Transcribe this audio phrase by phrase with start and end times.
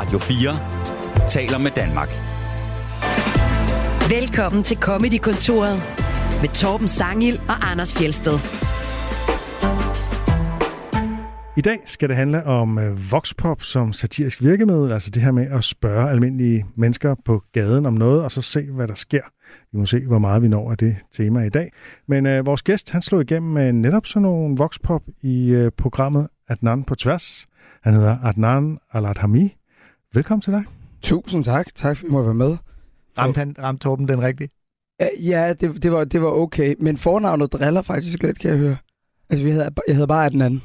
[0.00, 2.08] Radio 4 taler med Danmark.
[4.10, 5.76] Velkommen til Comedy-kontoret
[6.40, 8.38] med Torben Sangil og Anders Fjelsted.
[11.56, 15.46] I dag skal det handle om øh, voxpop som satirisk virkemiddel, altså det her med
[15.50, 19.22] at spørge almindelige mennesker på gaden om noget, og så se, hvad der sker.
[19.72, 21.72] Vi må se, hvor meget vi når af det tema i dag.
[22.06, 26.28] Men øh, vores gæst, han slog igennem med netop sådan nogle voxpop i øh, programmet
[26.48, 27.46] Adnan på tværs.
[27.82, 29.59] Han hedder Adnan Aladhami.
[30.14, 30.64] Velkommen til dig.
[31.02, 31.66] Tusind tak.
[31.74, 32.56] Tak for, at I må være med.
[33.18, 34.52] Ramte, han, ramte Torben den rigtigt?
[35.20, 36.74] Ja, det, det, var, det var okay.
[36.80, 38.76] Men fornavnet driller faktisk lidt, kan jeg høre.
[39.30, 40.62] Altså, vi hedder, jeg hedder bare Adnan.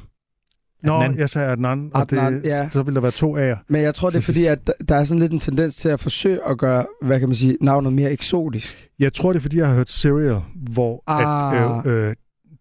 [0.82, 1.18] Nå, Adnan.
[1.18, 2.68] jeg sagde Adnan, og Adnan, det, ja.
[2.70, 3.56] så vil der være to A'er.
[3.68, 6.00] Men jeg tror, det er fordi, at der- er sådan lidt en tendens til at
[6.00, 8.88] forsøge at gøre, hvad kan man sige, navnet mere eksotisk.
[8.98, 10.40] Jeg tror, det er, fordi jeg har hørt Serial,
[10.72, 11.78] hvor Ah.
[11.78, 12.14] at, øh, øh,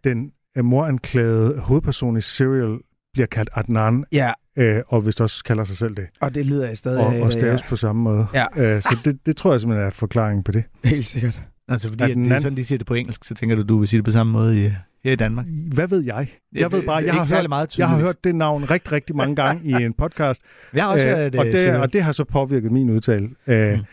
[0.04, 0.32] den
[0.64, 2.78] moranklagede hovedperson i Serial
[3.16, 6.06] bliver kaldt Adnan, Ja, øh, og hvis også kalder sig selv det.
[6.22, 8.28] og det lider jeg stadig og, og staves på samme måde.
[8.34, 8.46] Ja.
[8.58, 10.64] Øh, så det, det tror jeg simpelthen er forklaringen på det.
[10.84, 11.42] Ja, helt sikkert.
[11.68, 13.64] Altså, fordi At at det er sådan, de siger det på engelsk, så tænker du,
[13.64, 14.70] du vil sige det på samme måde i,
[15.04, 15.46] her i Danmark.
[15.74, 16.28] Hvad ved jeg?
[16.56, 19.16] Jeg ved bare, det jeg har, hørt, meget jeg har hørt det navn rigtig, rigtig
[19.16, 20.42] mange gange i en podcast,
[20.74, 23.30] Jeg har også hørt, øh, og, øh, det, og det har så påvirket min udtale.
[23.48, 23.84] Øh, Mm.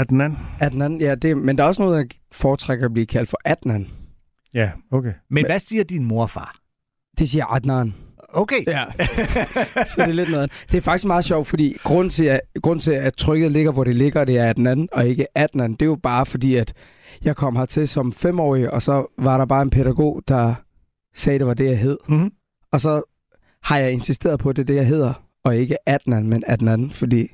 [0.00, 0.36] Adnan?
[0.60, 3.88] Adnan, ja, det, men der er også noget, der foretrækker at blive kaldt for Adnan.
[4.54, 5.12] Ja, okay.
[5.30, 6.56] Men hvad siger din mor og far?
[7.18, 7.94] Det siger Adnan.
[8.28, 8.64] Okay.
[8.66, 8.84] Ja.
[9.86, 10.52] så det er lidt noget.
[10.70, 13.84] Det er faktisk meget sjovt, fordi grund til, at, grund til, at trykket ligger, hvor
[13.84, 15.72] det ligger, det er Adnan og ikke Adnan.
[15.72, 16.72] Det er jo bare fordi, at
[17.24, 20.54] jeg kom hertil som femårig, og så var der bare en pædagog, der
[21.14, 21.98] sagde, det var det, jeg hed.
[22.08, 22.32] Mhm.
[22.72, 23.02] Og så
[23.62, 25.12] har jeg insisteret på, at det er det, jeg hedder,
[25.44, 27.30] og ikke Adnan, men Adnan, fordi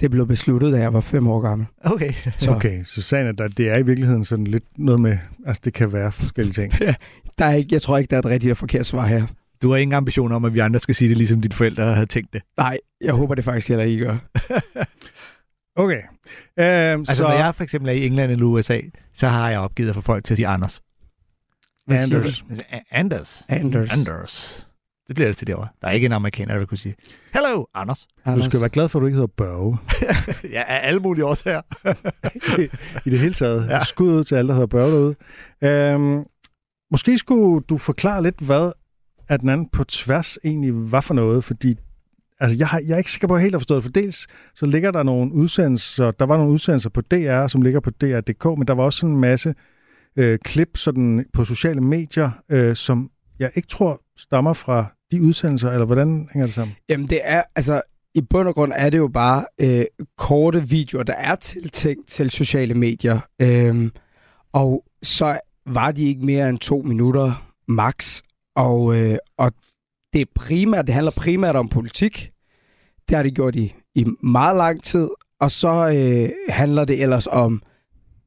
[0.00, 1.66] det blev besluttet, da jeg var fem år gammel.
[1.84, 2.12] Okay.
[2.38, 5.60] Så Okay, så sagen er, at det er i virkeligheden sådan lidt noget med, altså
[5.64, 6.72] det kan være forskellige ting.
[7.38, 9.26] der er ikke, jeg tror ikke, der er et rigtigt og forkert svar her.
[9.62, 12.06] Du har ingen ambition om, at vi andre skal sige det, ligesom dine forældre havde
[12.06, 12.42] tænkt det.
[12.56, 14.16] Nej, jeg håber det faktisk heller ikke, I gør.
[15.76, 16.00] Okay.
[16.58, 18.80] Øhm, Altså, så når jeg for eksempel er i England eller USA,
[19.14, 20.82] så har jeg opgivet at få folk til at sige Anders.
[21.88, 22.44] Anders.
[22.90, 23.44] Anders.
[23.48, 23.90] Anders.
[23.90, 24.66] Anders.
[25.08, 25.68] Det bliver det til derovre.
[25.82, 26.94] Der er ikke en amerikaner, der vil kunne sige,
[27.34, 28.06] Hello, Anders.
[28.26, 29.78] Du skal være glad for, at du ikke hedder Børge.
[30.56, 31.62] ja, af alle mulige årsager.
[33.06, 33.66] I det hele taget.
[33.68, 33.84] Ja.
[33.84, 35.14] Skud ud til alle, der hedder Børge derude.
[35.64, 36.24] Øhm,
[36.90, 38.72] måske skulle du forklare lidt, hvad
[39.30, 41.78] at den anden på tværs egentlig var for noget, fordi
[42.40, 44.26] altså, jeg, har, jeg er ikke sikker på, at helt at forstået det, for dels
[44.54, 48.44] så ligger der nogle udsendelser, der var nogle udsendelser på DR, som ligger på DR.dk,
[48.44, 49.54] men der var også sådan en masse
[50.16, 55.70] øh, klip sådan på sociale medier, øh, som jeg ikke tror stammer fra de udsendelser,
[55.70, 56.76] eller hvordan hænger det sammen?
[56.88, 57.82] Jamen det er, altså
[58.14, 59.84] i bund og grund er det jo bare øh,
[60.18, 63.20] korte videoer, der er tiltænkt til sociale medier.
[63.42, 63.90] øh,
[64.52, 68.22] og så var de ikke mere end to minutter max.
[68.56, 69.52] Og, øh, og
[70.12, 72.30] det, er primært, det handler primært om politik.
[73.08, 75.08] Det har de gjort i, i meget lang tid.
[75.40, 77.62] Og så øh, handler det ellers om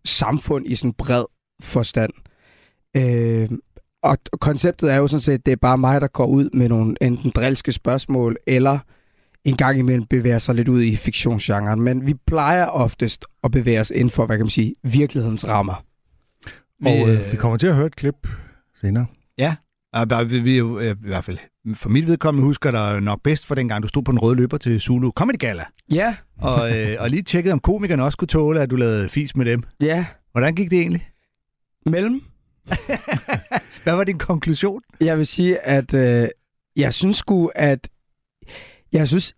[0.06, 1.26] samfund i sådan bred
[1.62, 2.14] forstand.
[2.98, 3.50] Øh,
[4.04, 6.96] og konceptet er jo sådan set, det er bare mig, der går ud med nogle
[7.02, 8.80] enten drilske spørgsmål, eller
[9.44, 11.82] en gang imellem bevæger sig lidt ud i fiktionsgenren.
[11.82, 15.84] Men vi plejer oftest at bevæge os inden for, hvad kan man sige, virkelighedens rammer.
[16.86, 18.28] Og øh, vi kommer til at høre et klip
[18.82, 19.06] senere.
[19.38, 19.56] Ja,
[20.44, 21.38] vi, er jo, øh, i hvert fald
[21.76, 24.58] for mit vedkommende husker der nok bedst for dengang, du stod på den røde løber
[24.58, 28.62] til Zulu Comedy Gala, Ja, og, øh, og lige tjekkede, om komikerne også kunne tåle,
[28.62, 29.64] at du lavede fis med dem.
[29.82, 30.06] ja.
[30.32, 31.10] Hvordan gik det egentlig?
[31.86, 32.22] Mellem.
[33.84, 34.82] Hvad var din konklusion?
[35.02, 36.28] Jeg vil sige, at øh,
[36.76, 37.90] jeg synes sgu, at
[38.94, 39.36] jeg synes,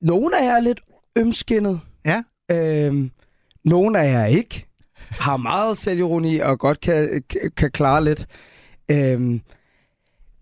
[0.00, 0.80] nogle af jer er lidt
[1.16, 1.80] ømskinnet.
[2.04, 2.22] Ja.
[2.50, 3.10] Øhm,
[3.64, 4.66] nogle af jer ikke.
[4.96, 7.22] Har meget selvironi og godt kan,
[7.56, 8.26] kan, klare lidt.
[8.90, 9.40] Øhm,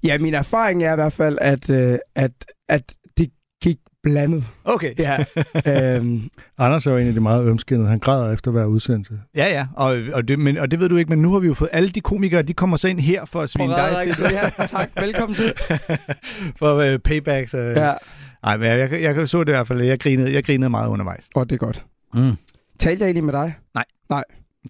[0.05, 2.33] ja, min erfaring er i hvert fald, at, øh, at,
[2.69, 3.31] at det
[3.63, 4.45] gik blandet.
[4.65, 4.95] Okay.
[4.99, 5.25] Ja.
[5.97, 7.89] øhm, Anders er jo en af de meget ømskinnede.
[7.89, 9.15] Han græder efter hver udsendelse.
[9.37, 11.47] Ja, ja, og, og, det, men, og det ved du ikke, men nu har vi
[11.47, 14.25] jo fået alle de komikere, de kommer så ind her for at svine dig til.
[14.31, 14.91] Ja, tak.
[15.01, 15.53] Velkommen til.
[16.61, 17.55] for øh, paybacks.
[17.55, 17.77] Øh.
[17.77, 17.95] Ja.
[18.45, 20.89] Ej, men jeg, jeg, jeg så det i hvert fald, jeg grinede, jeg grinede meget
[20.89, 21.29] undervejs.
[21.35, 21.85] Og det er godt.
[22.15, 22.37] Mm.
[22.79, 23.55] Talte jeg egentlig med dig?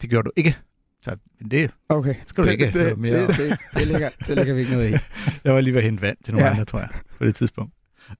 [0.02, 0.56] Det gjorde du ikke.
[1.02, 2.14] Så men det, Okay.
[2.26, 3.26] Skal du det, ikke det, høre det, mere om.
[3.26, 4.92] det, det, det, ligger, det ligger vi ikke noget i.
[5.44, 6.52] jeg var lige ved at hente vand til nogle Ja.
[6.52, 6.88] andre, tror jeg,
[7.18, 7.72] på det tidspunkt.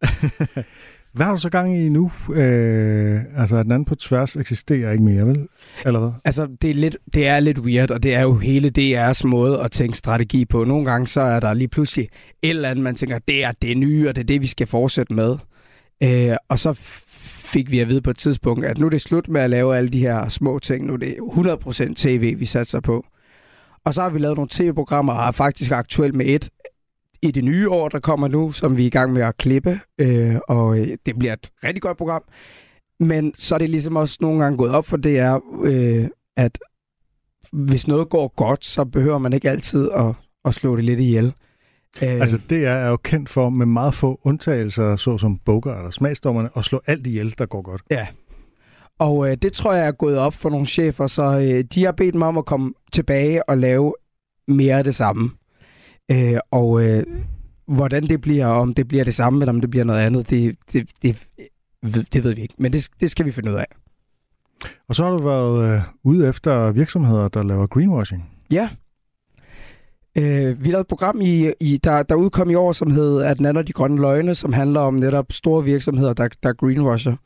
[1.15, 2.13] Hvad har du så gang i nu?
[2.35, 5.47] Øh, altså, at den anden på tværs eksisterer ikke mere, vel?
[5.87, 6.11] Eller hvad?
[6.25, 9.61] Altså, det er, lidt, det er lidt weird, og det er jo hele DR's måde
[9.63, 10.65] at tænke strategi på.
[10.65, 12.09] Nogle gange så er der lige pludselig
[12.43, 14.67] et eller andet, man tænker, det er det nye, og det er det, vi skal
[14.67, 15.37] fortsætte med.
[16.03, 16.73] Øh, og så
[17.53, 19.77] fik vi at vide på et tidspunkt, at nu er det slut med at lave
[19.77, 20.87] alle de her små ting.
[20.87, 23.05] Nu er det 100% tv, vi satser på.
[23.85, 26.51] Og så har vi lavet nogle tv-programmer, og er faktisk aktuelt med et
[27.23, 29.81] i det nye år, der kommer nu, som vi er i gang med at klippe.
[29.99, 32.23] Øh, og øh, det bliver et rigtig godt program.
[33.01, 36.59] Men så er det ligesom også nogle gange gået op for det er, øh, at
[37.53, 40.15] hvis noget går godt, så behøver man ikke altid at,
[40.45, 41.33] at slå det lidt ihjel.
[42.03, 46.49] Øh, Altså, det er jo kendt for med meget få undtagelser, såsom Bogart og smagsdommerne,
[46.57, 47.83] at slå alt ihjel, der går godt.
[48.99, 51.93] Og øh, det tror jeg er gået op for nogle chefer, så øh, de har
[51.93, 53.95] bedt mig om at komme tilbage og lave
[54.49, 55.31] mere af det samme.
[56.11, 57.05] Øh, og øh,
[57.67, 60.57] hvordan det bliver, om det bliver det samme, eller om det bliver noget andet, det,
[60.73, 61.27] det, det,
[61.83, 62.55] ved- det ved vi ikke.
[62.59, 63.67] Men det, det skal vi finde ud af.
[64.89, 68.31] Og så har du været øh, ude efter virksomheder, der laver greenwashing.
[68.53, 68.69] Ja.
[70.19, 73.39] Øh, vi lavede et program, i, i, der, der udkom i år, som hed At
[73.39, 77.17] den de grønne løgne, som handler om netop store virksomheder, der, der greenwasher.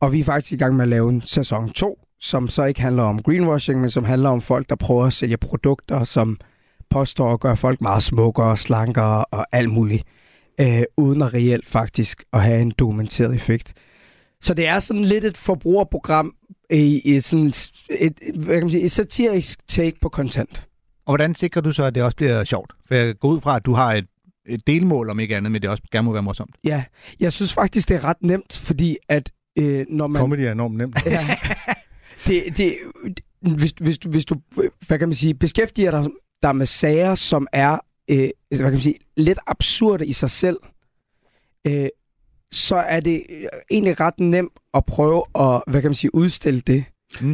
[0.00, 2.80] Og vi er faktisk i gang med at lave en sæson 2, som så ikke
[2.80, 6.38] handler om greenwashing, men som handler om folk, der prøver at sælge produkter, som
[6.90, 10.04] påstår at gøre folk meget smukkere, slankere og alt muligt,
[10.60, 13.74] øh, uden at reelt faktisk at have en dokumenteret effekt.
[14.40, 16.34] Så det er sådan lidt et forbrugerprogram
[16.70, 17.52] i, i sådan
[17.90, 20.68] et, hvad kan man sige, et satirisk take på content.
[21.08, 22.72] Og hvordan sikrer du så, at det også bliver sjovt?
[22.86, 24.06] For jeg går ud fra, at du har et,
[24.46, 26.54] et delmål, om ikke andet, men det også gerne må være morsomt.
[26.64, 26.84] Ja,
[27.20, 30.20] jeg synes faktisk, det er ret nemt, fordi at øh, når man...
[30.20, 31.06] Comedy er enormt nemt.
[31.06, 31.36] Ja,
[32.26, 32.76] det, det,
[33.40, 34.36] hvis, hvis, du, hvis du,
[34.86, 36.10] hvad kan man sige, beskæftiger dig,
[36.42, 37.78] dig med sager, som er,
[38.10, 40.58] øh, hvad kan man sige, lidt absurde i sig selv,
[41.66, 41.88] øh,
[42.52, 43.22] så er det
[43.70, 46.84] egentlig ret nemt at prøve at, hvad kan man sige, udstille det.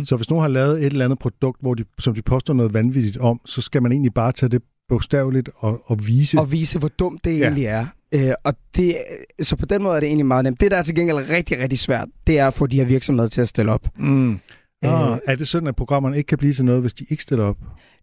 [0.04, 2.74] Så hvis nogen har lavet et eller andet produkt, hvor de, som de påstår noget
[2.74, 6.38] vanvittigt om, så skal man egentlig bare tage det bogstaveligt og, og vise.
[6.38, 7.42] Og vise, hvor dumt det Ja.
[7.44, 7.86] egentlig er.
[8.14, 8.96] Øh, og det,
[9.40, 10.60] så på den måde er det egentlig meget nemt.
[10.60, 13.28] Det, der er til gengæld rigtig, rigtig svært, det er at få de her virksomheder
[13.28, 13.88] til at stille op.
[13.98, 14.38] Mm.
[14.82, 17.22] Ah, Øh, er det sådan, at programmerne ikke kan blive til noget, hvis de ikke
[17.22, 17.56] stiller op?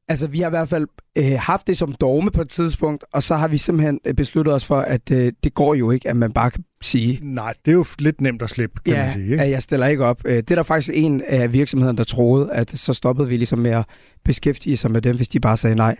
[0.07, 0.87] Altså, vi har i hvert fald
[1.17, 4.53] øh, haft det som dogme på et tidspunkt, og så har vi simpelthen øh, besluttet
[4.53, 7.71] os for, at øh, det går jo ikke, at man bare kan sige, Nej, det
[7.71, 9.31] er jo lidt nemt at slippe, kan ja, man sige.
[9.31, 9.43] Ikke?
[9.49, 10.21] jeg stiller ikke op.
[10.25, 13.59] Øh, det er der faktisk en af virksomhederne, der troede, at så stoppede vi ligesom
[13.59, 13.85] med at
[14.25, 15.95] beskæftige sig med dem, hvis de bare sagde nej.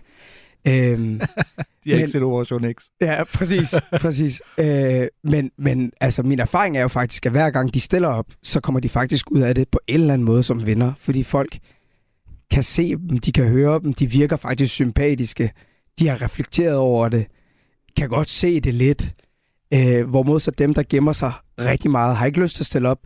[0.68, 1.20] Øhm,
[1.84, 2.84] De har Men- ikke set Operation X.
[3.00, 3.74] ja, præcis.
[4.00, 4.42] præcis.
[4.58, 8.26] Øh, men, men altså, min erfaring er jo faktisk, at hver gang de stiller op,
[8.42, 11.22] så kommer de faktisk ud af det på en eller anden måde som vinder, fordi
[11.22, 11.58] folk
[12.52, 15.50] kan se dem, de kan høre dem, de virker faktisk sympatiske,
[15.98, 17.26] de har reflekteret over det,
[17.96, 19.14] kan godt se det lidt,
[19.74, 22.88] øh, hvorimod så dem, der gemmer sig rigtig meget, har ikke lyst til at stille
[22.88, 22.98] op,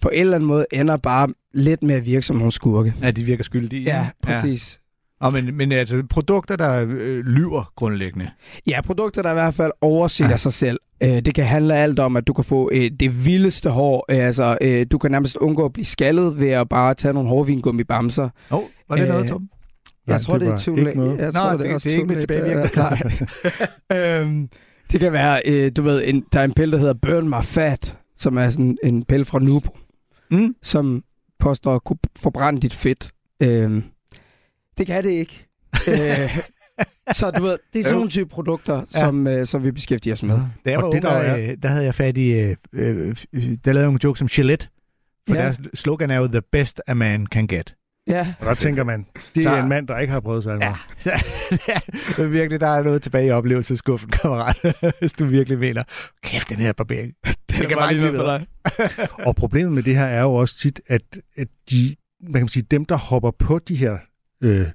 [0.00, 2.94] på en eller anden måde ender bare lidt med at virke som nogle skurke.
[3.02, 3.82] Ja, de virker skyldige.
[3.82, 4.80] Ja, præcis.
[5.20, 5.26] Ja.
[5.26, 8.30] Og men, men altså, produkter, der øh, lyver grundlæggende.
[8.66, 10.36] Ja, produkter, der i hvert fald oversætter Ja.
[10.36, 10.78] sig selv.
[11.02, 14.04] Øh, det kan handle alt om, at du kan få øh, det vildeste hår.
[14.10, 17.28] Øh, altså, øh, du kan nærmest undgå at blive skaldet ved at bare tage nogle
[17.28, 18.28] hårvingummi bamser.
[18.50, 19.40] Åh, oh, var det Øh, noget, Tom?
[20.06, 20.96] Nej, jeg tror, det det, er too ikke late.
[20.98, 22.70] Nå, tror, det- også det er ikke med tilbagevirkende
[23.90, 24.20] nej.
[24.20, 24.48] øhm,
[24.92, 27.42] det kan være, øh, du ved, en, der er en pille, der hedder Burn My
[27.42, 29.70] Fat, som er sådan en pille fra Nubo,
[30.30, 30.54] Mm.
[30.62, 31.02] som
[31.38, 33.10] påstår at kunne forbrænde dit fedt.
[33.42, 33.82] Øhm,
[34.78, 35.46] det kan det ikke.
[35.88, 36.38] øh,
[37.12, 39.00] så du ved, det er sådan nogle type produkter, Ja.
[39.00, 40.34] som, øh, som vi beskæftiger os med.
[40.64, 42.30] Da jeg Og var det, ung, der der, er- øh, der havde jeg fat i...
[42.32, 44.68] Øh, øh, der lavede jeg nogle jokes som Gillette.
[45.28, 45.40] For Ja.
[45.40, 45.44] ja.
[45.46, 47.74] deres slogan er jo the best a man can get.
[48.06, 48.34] Ja.
[48.40, 50.74] Og der tænker man, det Så- er en mand, der ikke har prøvet sig Ja.
[52.16, 54.56] det er virkelig, der er noget tilbage i oplevelseskuffen, kammerat.
[54.98, 55.82] Hvis du virkelig mener,
[56.22, 57.12] kæft, den her barbering.
[57.24, 57.34] Det,
[57.68, 58.40] kan bare ikke blive bedre.
[59.12, 61.02] Og problemet med det her er jo også tit, at,
[61.36, 63.98] at de, hvad kan man sige, dem, der hopper på de her
[64.40, 64.66] øh,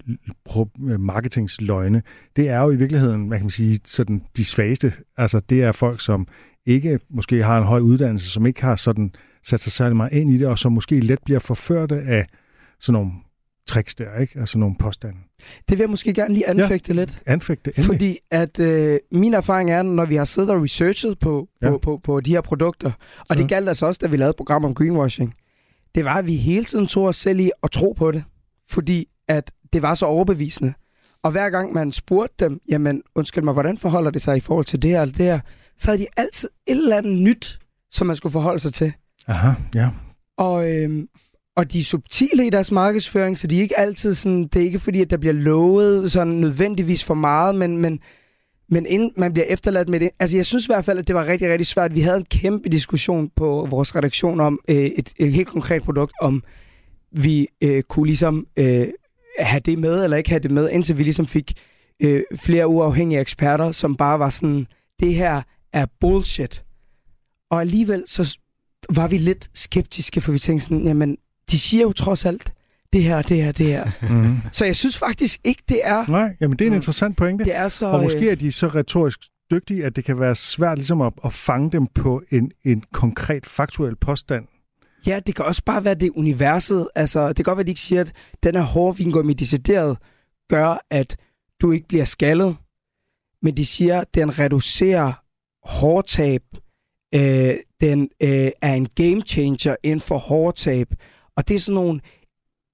[0.90, 2.02] øh, marketingsløgne,
[2.36, 4.94] det er jo i virkeligheden, hvad kan man sige, sådan de svageste.
[5.18, 6.28] Altså det er folk, som
[6.66, 9.12] ikke måske har en høj uddannelse, som ikke har sådan
[9.44, 12.28] sat sig særlig meget ind i det, og som måske let bliver forførte af
[12.80, 13.12] sådan nogle
[13.68, 14.40] tricks der, ikke?
[14.40, 15.18] Altså nogle påstande.
[15.40, 17.00] Det vil jeg måske gerne lige anfægte ja.
[17.00, 17.22] lidt.
[17.26, 17.86] Anfægte endelig.
[17.86, 21.70] Fordi at øh, min erfaring er, når vi har siddet og researchet på, Ja.
[21.70, 23.42] på, på, på de her produkter, og Så.
[23.42, 25.36] det galt altså også, da vi lavede et program om greenwashing,
[25.96, 28.24] det var, at vi hele tiden tog os selv i at tro på det.
[28.70, 30.74] Fordi at det var så overbevisende.
[31.24, 34.66] Og hver gang man spurgte dem, jamen undskyld mig, hvordan forholder det sig i forhold
[34.66, 35.40] til det her eller det her,
[35.78, 37.60] så havde de altid et eller andet nyt,
[37.92, 38.94] som man skulle forholde sig til.
[39.28, 39.90] Aha, ja.
[40.38, 41.08] Og, øhm,
[41.56, 44.66] og de er subtile i deres markedsføring, så de er ikke altid sådan, det er
[44.66, 48.00] ikke fordi, at der bliver lovet sådan nødvendigvis for meget, men, men,
[48.70, 50.10] men inden man bliver efterladt med det.
[50.20, 51.96] Altså jeg synes i hvert fald, at det var rigtig, rigtig svært.
[51.96, 56.14] Vi havde en kæmpe diskussion på vores redaktion om øh, et, et helt konkret produkt,
[56.22, 56.44] om
[57.12, 58.88] vi øh, kunne ligesom øh,
[59.40, 61.54] have det med eller ikke have det med, indtil vi ligesom fik
[62.00, 64.68] øh, flere uafhængige eksperter, som bare var sådan,
[65.00, 65.42] det her
[65.74, 66.64] er bullshit.
[67.52, 68.38] Og alligevel så
[68.90, 71.18] var vi lidt skeptiske, for vi tænkte sådan, jamen,
[71.52, 72.52] de siger jo trods alt
[72.94, 73.92] det her, det her, det her.
[74.02, 74.38] Mm-hmm.
[74.52, 76.76] Så jeg synes faktisk ikke, det er, Nej, jamen det er en Mm.
[76.76, 77.44] interessant pointe.
[77.46, 77.86] det er så...
[77.86, 79.20] Og måske øh, er de så retorisk
[79.52, 83.46] dygtige, at det kan være svært ligesom at, at fange dem på en, en konkret
[83.46, 84.46] faktuel påstand.
[85.08, 86.88] Ja, det kan også bare være det universet.
[86.96, 88.12] Altså, det kan godt være, at de ikke siger, at
[88.44, 89.98] den her hårde vingummi decideret
[90.50, 91.18] gør, at
[91.62, 92.56] du ikke bliver skaldet.
[93.42, 95.14] Men de siger, at den reducerer
[95.70, 96.42] hårtab.
[97.16, 100.88] Øh, den øh, er en game changer inden for hårtab.
[101.38, 102.00] Og det er sådan nogle...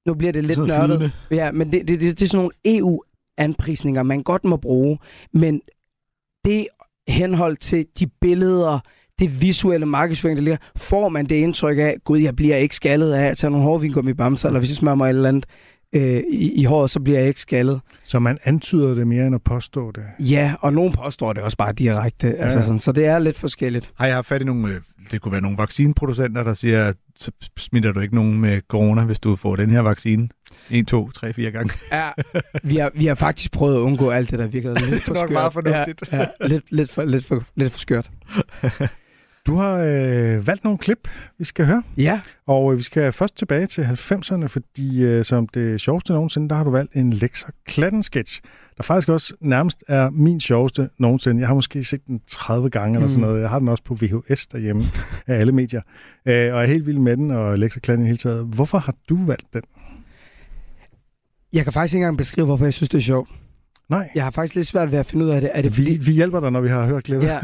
[0.06, 0.98] Nu bliver det lidt Sådan nørdet.
[0.98, 1.12] flydende.
[1.32, 5.00] Ja, men det, det, det, det er sådan nogle EU-anprisninger, man godt må bruge.
[5.34, 5.62] Men
[6.46, 6.68] det
[7.08, 8.80] henhold til de billeder,
[9.20, 13.14] det visuelle markedsføring, der ligger, får man det indtryk af, gud, jeg bliver ikke skaldet
[13.14, 15.46] af at tage nogle hårvingummi bamser, eller hvis jeg smører mig et eller andet
[15.96, 17.82] øh, i, i håret, så bliver jeg ikke skaldet.
[18.04, 20.04] Så man antyder det mere end at påstå det.
[20.20, 22.28] Ja, og nogen påstår det også bare direkte.
[22.28, 22.34] Ja.
[22.34, 23.92] Altså sådan, så det er lidt forskelligt.
[23.96, 27.32] Har jeg haft fat i nogle, øh, det kunne være nogle vaccineproducenter, der siger, så
[27.58, 30.30] smitter du ikke nogen med corona, hvis du får den her vaccine.
[30.70, 31.74] 1, 2, 3, 4 gange.
[31.92, 32.10] Ja,
[32.64, 35.18] vi har, vi har faktisk prøvet at undgå alt det, der virkede lidt for Nok
[35.18, 35.32] skørt.
[35.32, 36.04] meget fornuftigt.
[36.12, 38.12] Ja, ja lidt, lidt, for, lidt, for, lidt for skørt.
[39.48, 41.08] Du har øh, valgt nogle klip,
[41.38, 41.84] vi skal høre.
[41.98, 46.50] Ja, Og øh, vi skal først tilbage til 90'erne, fordi øh, som det sjoveste nogensinde,
[46.50, 48.42] der har du valgt en Lexa Klatten-sketch,
[48.78, 51.40] der faktisk også nærmest er min sjoveste nogensinde.
[51.40, 53.28] Jeg har måske set den 30 gange eller sådan Mm.
[53.28, 53.42] noget.
[53.42, 54.84] Jeg har den også på VHS derhjemme
[55.28, 55.82] af alle medier.
[56.26, 58.46] Øh, og jeg er helt vild med den, og Lexa Klatten i hele taget.
[58.46, 59.62] Hvorfor har du valgt den?
[61.54, 63.30] jeg kan faktisk ikke engang beskrive, hvorfor jeg synes, det er sjovt.
[63.92, 65.50] Nej, Jeg har faktisk lidt svært ved at finde ud af det.
[65.54, 65.98] Er det vi, fordi...
[65.98, 67.28] vi hjælper dig, når vi har hørt klippet.
[67.28, 67.40] Ja,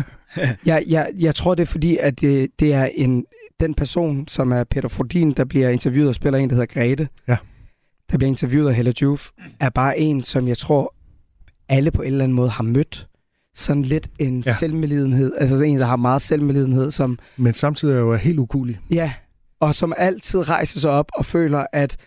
[0.65, 3.25] jeg, jeg, jeg tror, det er fordi, at det, det er en,
[3.59, 7.07] den person, som er Peter Frodin, der bliver interviewet og spiller en, der hedder Grete.
[7.27, 7.37] Ja.
[8.11, 10.93] Der bliver interviewet af Hella Juf, er bare en, som jeg tror,
[11.69, 13.07] alle på en eller anden måde har mødt.
[13.55, 14.51] Sådan lidt en Ja.
[14.53, 15.31] selvmedlidenhed.
[15.37, 18.79] Altså en, der har meget selvmedlidenhed, som, Men samtidig er jo helt ukulig.
[18.91, 19.13] ja,
[19.59, 21.97] og som altid rejser sig op og føler, at,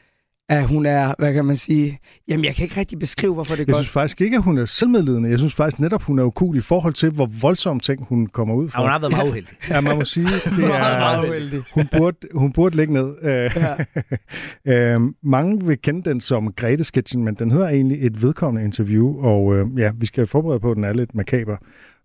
[0.51, 3.61] at hun er, hvad kan man sige, jamen jeg kan ikke rigtig beskrive, hvorfor det
[3.61, 3.85] er Jeg godt.
[3.85, 5.31] synes faktisk ikke, at hun er selvmedledende.
[5.31, 8.55] Jeg synes faktisk netop, hun er ukulig i forhold til, hvor voldsomme ting hun kommer
[8.55, 8.81] ud Ja, fra.
[8.83, 9.51] hun har været meget uheldig.
[9.69, 11.63] Ja, man må sige, det Meget, meget er, uheldig.
[11.75, 13.15] hun, burde, hun burde ligge ned.
[13.23, 13.51] Øh,
[14.67, 14.95] Ja.
[14.95, 19.57] øh, mange vil kende den som Grete-sketchen, men den hedder egentlig et vedkommende interview, og
[19.57, 21.57] øh, ja, vi skal forberede på, at den er lidt makaber.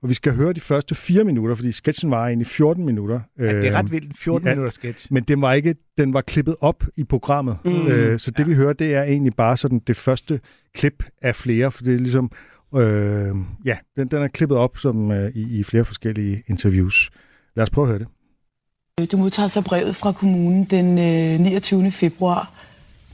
[0.01, 3.19] Og vi skal høre de første fire minutter, fordi sketchen var egentlig 14 minutter.
[3.39, 4.05] Ja, det er Øh, ret vildt.
[4.07, 4.57] En 14 i alt.
[4.57, 5.07] minutter sketch.
[5.11, 7.57] Men den var ikke, den var klippet op i programmet.
[7.65, 7.87] Mm.
[7.87, 10.39] Øh, så det vi hører, det er egentlig bare sådan det første
[10.73, 12.31] klip af flere, for det er ligesom,
[12.75, 13.35] øh,
[13.65, 17.09] ja, den, den er klippet op som øh, i, i flere forskellige interviews.
[17.55, 19.11] Lad os prøve at høre det.
[19.11, 21.91] Du modtager så brevet fra kommunen den øh, 29.
[21.91, 22.51] februar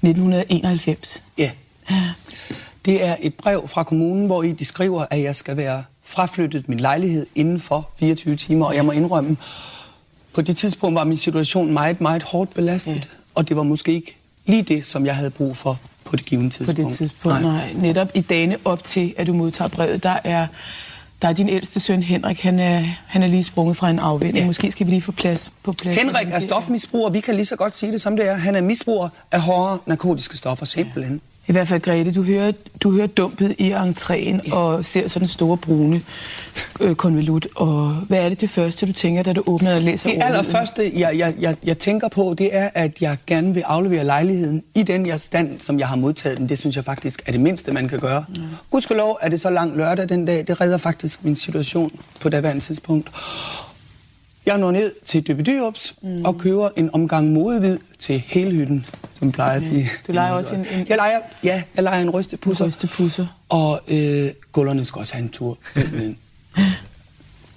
[0.03, 1.23] 1991.
[1.37, 1.51] Ja.
[2.85, 6.69] Det er et brev fra kommunen, hvor i de skriver, at jeg skal være fraflyttet
[6.69, 8.65] min lejlighed inden for 24 timer.
[8.65, 9.37] Og jeg må indrømme,
[10.33, 12.95] på det tidspunkt var min situation meget, meget hårdt belastet.
[12.95, 13.01] Ja.
[13.35, 16.49] Og det var måske ikke lige det, som jeg havde brug for på det givende
[16.49, 16.89] På tidspunkt.
[16.89, 17.51] det tidspunkt, nej.
[17.51, 17.73] nej.
[17.75, 20.47] Netop i dagene op til, at du modtager brevet, der er,
[21.21, 24.35] der er din ældste søn Henrik, han er, han er lige sprunget fra en afvinding.
[24.35, 24.41] Ja.
[24.41, 24.47] Ja.
[24.47, 25.97] Måske skal vi lige få plads på plads.
[25.97, 27.09] Henrik er stofmisbruger.
[27.09, 28.35] Vi kan lige så godt sige det, som det er.
[28.35, 31.21] Han er misbruger af hårde narkotiske stoffer, simpelthen.
[31.47, 34.15] I hvert fald, Grete, du hører, du hører dumpet i entréen
[34.47, 34.55] ja.
[34.55, 36.01] og ser sådan en store brune
[36.79, 37.47] øh, konvolut.
[37.55, 40.91] Og hvad er det det første, du tænker, da du åbner og læser Det allerførste,
[40.99, 44.83] jeg, jeg, jeg, jeg tænker på, det er, at jeg gerne vil aflevere lejligheden i
[44.83, 46.49] den jeg stand, som jeg har modtaget den.
[46.49, 48.25] Det synes jeg faktisk er det mindste, man kan gøre.
[48.29, 48.35] Mm.
[48.69, 50.47] Gudskelov er det så lang lørdag den dag.
[50.47, 53.09] Det redder faktisk min situation på daværende tidspunkt.
[54.45, 56.25] Jeg når ned til Dybe Dyrups mm.
[56.25, 59.89] og køber en omgang modehvid til hele hytten, som jeg plejer at sige.
[60.07, 62.65] Du leger også en- en- Jeg leger, ja, jeg leger en rystepusser.
[62.65, 63.27] Rystepusser.
[63.49, 66.17] Og øh, gullerne skal også have en tur, simpelthen.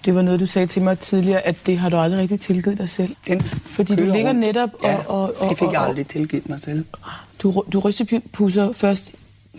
[0.05, 2.79] Det var noget, du sagde til mig tidligere, at det har du aldrig rigtig tilgivet
[2.79, 3.17] dig selv.
[3.29, 4.41] Den Fordi du ligger rundt.
[4.41, 4.89] netop og...
[4.91, 6.85] Ja, og, og, det fik jeg aldrig tilgivet mig selv.
[7.39, 9.11] Du, du rystepusser først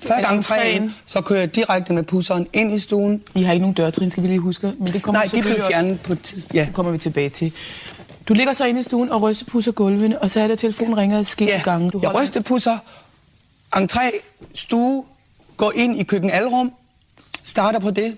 [0.04, 3.24] Først i entréen, så kører jeg direkte med pusseren ind i stuen.
[3.36, 4.74] I har ikke nogen dørtrin, skal vi lige huske.
[4.80, 6.56] Men det kommer Nej, det blev fjernet på et tidspunkt.
[6.56, 6.66] Ja.
[6.66, 7.54] Det kommer vi tilbage til.
[8.28, 11.24] Du ligger så inde i stuen og rystepusser gulvene, og så er der telefonen ringer
[11.24, 11.62] skidt ja.
[11.64, 11.90] gange.
[11.90, 12.78] Du Jeg rystepusser,
[13.76, 14.12] entré,
[14.54, 15.04] stue,
[15.58, 16.72] går ind i køkken alrum,
[17.44, 18.18] starter på det.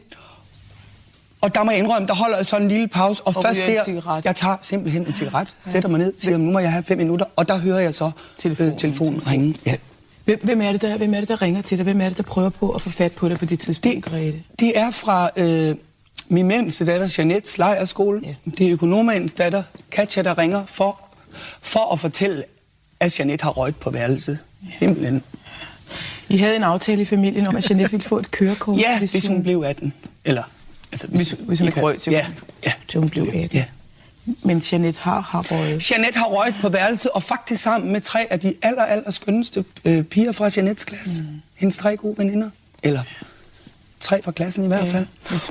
[1.41, 3.23] Og der må jeg indrømme, der holder jeg så en lille pause.
[3.23, 6.59] Og, Og først der, jeg tager simpelthen en cigaret, sætter mig ned, siger, nu må
[6.59, 7.25] jeg have fem minutter.
[7.35, 8.77] Og der hører jeg så Telefonen.
[8.77, 9.55] telefonen, øh, telefonen ringe.
[9.65, 9.75] Ja.
[10.27, 11.83] Hvem, hvem, er det, der, hvem er det, der ringer til dig?
[11.83, 14.03] Hvem er det, der prøver på at få fat på dig på det tidspunkt, Det,
[14.03, 14.43] Grete?
[14.59, 15.75] det er fra øh,
[16.29, 18.21] min mellemste datter, Jeanettes lejerskole.
[18.23, 18.27] Ja.
[18.45, 18.51] Ja.
[18.57, 20.99] Det er økonomens datter, Katja, der ringer for,
[21.61, 22.43] for at fortælle,
[22.99, 24.39] at Jeanette har røget på værelset.
[24.79, 25.23] Simpelthen.
[26.29, 28.79] I havde en aftale i familien om, at Jeanette ville få et kørekort.
[28.79, 29.93] Ja, hvis hun blev 18.
[30.25, 30.43] Eller,
[30.91, 32.25] altså, Hvis, hvis hun ikke røg til, Ja,
[32.65, 32.71] ja.
[32.87, 33.49] til hun blev 18.
[33.53, 33.65] ja.
[34.43, 35.91] Men Jeanette har, har røget.
[35.91, 39.65] Jeanette har røget på værelset, og faktisk sammen med tre af de aller, aller skønneste
[39.85, 41.23] øh, piger fra Jeanettes klasse.
[41.23, 41.27] Mm.
[41.55, 42.49] Hendes tre gode veninder.
[42.83, 43.01] Eller
[43.99, 44.91] tre fra klassen i hvert Ja.
[44.93, 45.05] fald.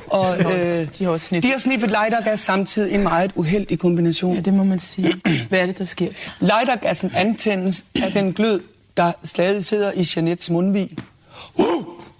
[0.06, 1.42] Og De har også- øh, de har også sniffet.
[1.48, 4.34] de har sniffet lightergas samtidig en meget uheldig kombination.
[4.34, 5.14] Ja, det må man sige.
[5.48, 6.26] Hvad er det, der sker så?
[6.40, 8.60] Lightergassen antændes af den glød,
[8.96, 10.96] der stadig sidder i Jeanettes mundvig.
[11.54, 11.64] Uh,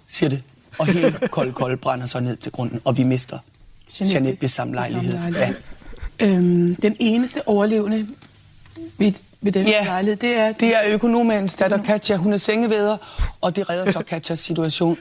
[0.07, 0.43] siger det.
[0.77, 3.39] Og hele kold kold brænder så ned til grunden, og vi mister
[4.01, 5.19] Jeanette ved samme lejlighed.
[5.35, 5.53] Ja.
[6.21, 8.07] Øhm, den eneste overlevende
[8.97, 9.83] ved, ved den Ja.
[9.85, 10.51] lejlighed, det er...
[10.51, 12.15] Det er økonomens datter Katja.
[12.15, 12.97] Hun er sengevæder,
[13.41, 14.97] og det redder så Katjas situation.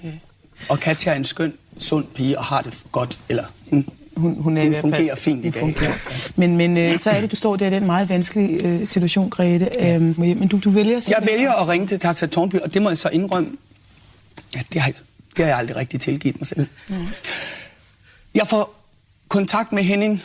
[0.69, 3.19] Og Katja er en skøn, sund pige og har det godt.
[3.29, 5.61] Eller hun, hun, hun, er hun i hvert fald, fungerer fint i dag.
[5.61, 5.93] fungerer.
[6.37, 9.31] Men, men øh, så er det, du står der i den meget vanskelige øh, situation,
[9.31, 9.69] Grete.
[9.95, 12.91] Øhm, men du, du vælger Jeg vælger at ringe til Taxa Tornby, og det må
[12.91, 13.51] jeg så indrømme.
[14.55, 14.91] Ja, det har,
[15.37, 16.67] det har jeg aldrig rigtig tilgivet mig selv.
[18.35, 18.75] Jeg får
[19.29, 20.23] kontakt med Henning.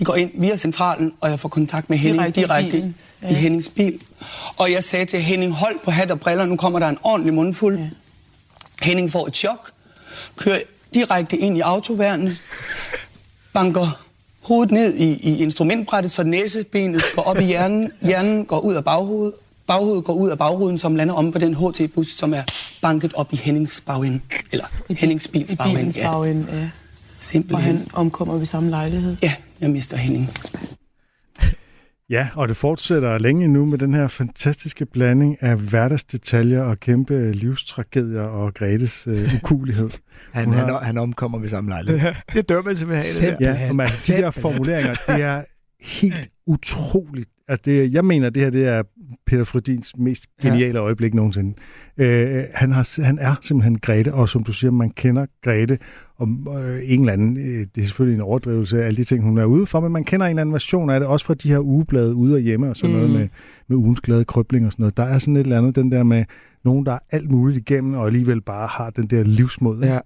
[0.00, 2.92] Vi går ind via centralen, og jeg får kontakt med Henning Direkte direkte, i i,
[3.22, 3.28] Ja.
[3.30, 4.00] i Hennings bil.
[4.56, 7.34] Og jeg sagde til Henning, hold på hat og briller, nu kommer der en ordentlig
[7.34, 7.78] mundfuld.
[7.78, 7.88] Ja.
[8.82, 9.70] Henning får et chok,
[10.36, 10.60] kører
[10.94, 12.42] direkte ind i autoværnet,
[13.52, 14.00] banker
[14.42, 18.84] hovedet ned i, i instrumentbrættet, så næsebenet går op i hjernen, hjernen går ud af
[18.84, 19.34] baghovedet,
[19.66, 22.42] baghovedet går ud af bagruden, som lander om på den HT-bus, som er
[22.82, 24.20] banket op i Hennings bagende,
[24.52, 25.76] eller I, Hennings bils I bagende.
[25.80, 26.62] bilens Ja, bagende, ja.
[26.62, 26.68] Og
[27.18, 27.76] simpelthen.
[27.76, 29.16] han omkommer ved samme lejlighed.
[29.22, 30.26] Ja, jeg mister Henning.
[32.10, 37.32] Ja, og det fortsætter længe nu med den her fantastiske blanding af hverdagsdetaljer og kæmpe
[37.32, 39.90] livstragedier og Gretes øh, ukulighed.
[40.32, 42.12] Han, Hun han, har- han omkommer ved samme lejlighed.
[42.34, 43.60] Det dømmer simpelthen af det der.
[43.60, 45.44] Ja, men altså, de der formuleringer, det er
[45.80, 47.30] helt utroligt.
[47.50, 48.82] Altså, det, jeg mener, det her det er
[49.26, 50.84] Peter Fredins mest geniale ja.
[50.84, 51.54] øjeblik nogensinde.
[51.96, 55.78] Øh, han, har, han er simpelthen Grete, og som du siger, man kender Grete,
[56.16, 59.22] og øh, en eller anden, øh, det er selvfølgelig en overdrivelse af alle de ting,
[59.22, 61.34] hun er ude for, men man kender en eller anden version af det, også fra
[61.34, 63.02] de her ugeblade ude og hjemme og sådan mm.
[63.02, 63.28] noget med,
[63.68, 64.96] med ugens glade krøbling og sådan noget.
[64.96, 66.24] Der er sådan et eller andet, den der med
[66.64, 69.82] nogen, der er alt muligt igennem, og alligevel bare har den der livsmod.
[69.84, 69.98] ja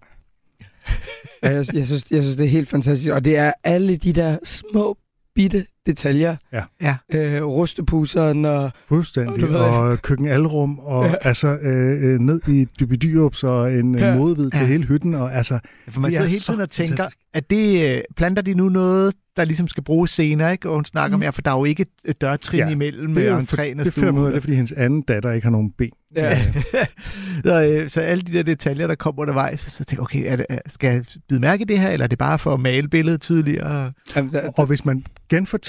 [1.42, 3.12] jeg, jeg, synes, jeg synes, det er helt fantastisk.
[3.12, 4.96] Og det er alle de der små,
[5.34, 6.36] bitte detaljer.
[6.52, 6.62] Ja.
[6.82, 6.96] Ja.
[7.12, 8.70] Øh, rustepusseren og...
[8.88, 9.42] Fuldstændig.
[9.48, 11.14] Ved Og køkkenalrum, og Ja.
[11.22, 14.16] altså øh, øh, ned i dybidyrups og en Ja.
[14.16, 14.66] modvid til Ja.
[14.66, 15.14] hele hytten.
[15.14, 17.18] Og altså, For man Det er sidder hele så tiden og tænker, fantastisk.
[17.34, 20.68] at det øh, planter de nu noget, der ligesom skal bruges senere, ikke?
[20.68, 21.20] Og hun snakker mm.
[21.20, 22.68] om, ja, for der er jo ikke et dørtrin ja.
[22.68, 24.40] Imellem det er med entréen og det af, det er, stuen.
[24.40, 25.90] fordi hendes anden datter ikke har nogen ben.
[26.16, 26.30] Ja.
[26.32, 26.54] Øh,
[27.44, 30.36] så, øh, så alle de der detaljer, der kommer undervejs, så tænker jeg, okay, er
[30.36, 32.88] det, skal jeg bide mærke i det her, eller er det bare for at male
[32.88, 33.92] billedet tydeligere?
[34.16, 35.04] Jamen, der, Og hvis man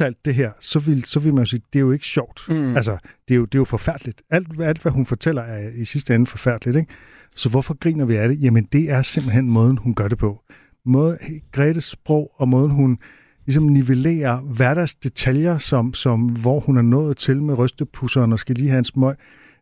[0.05, 2.41] genfortalte det her, så vil, så vil man jo sige, det er jo ikke sjovt.
[2.49, 2.75] Mm.
[2.75, 4.21] Altså, det er, jo, det er jo forfærdeligt.
[4.29, 6.77] Alt, alt, hvad hun fortæller, er i sidste ende forfærdeligt.
[6.77, 6.93] Ikke?
[7.35, 8.41] Så hvorfor griner vi af det?
[8.41, 10.41] Jamen, det er simpelthen måden, hun gør det på.
[10.85, 11.17] Måde,
[11.51, 12.97] Gretes sprog og måden, hun
[13.45, 18.69] ligesom nivellerer hverdagsdetaljer, som, som, hvor hun er nået til med rystepusseren og skal lige
[18.69, 19.15] have en smøg,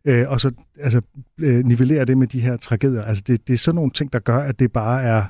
[0.04, 1.00] øh, og så altså,
[1.40, 3.02] øh, nivellerer det med de her tragedier.
[3.02, 5.24] Altså, det, det er sådan nogle ting, der gør, at det bare er,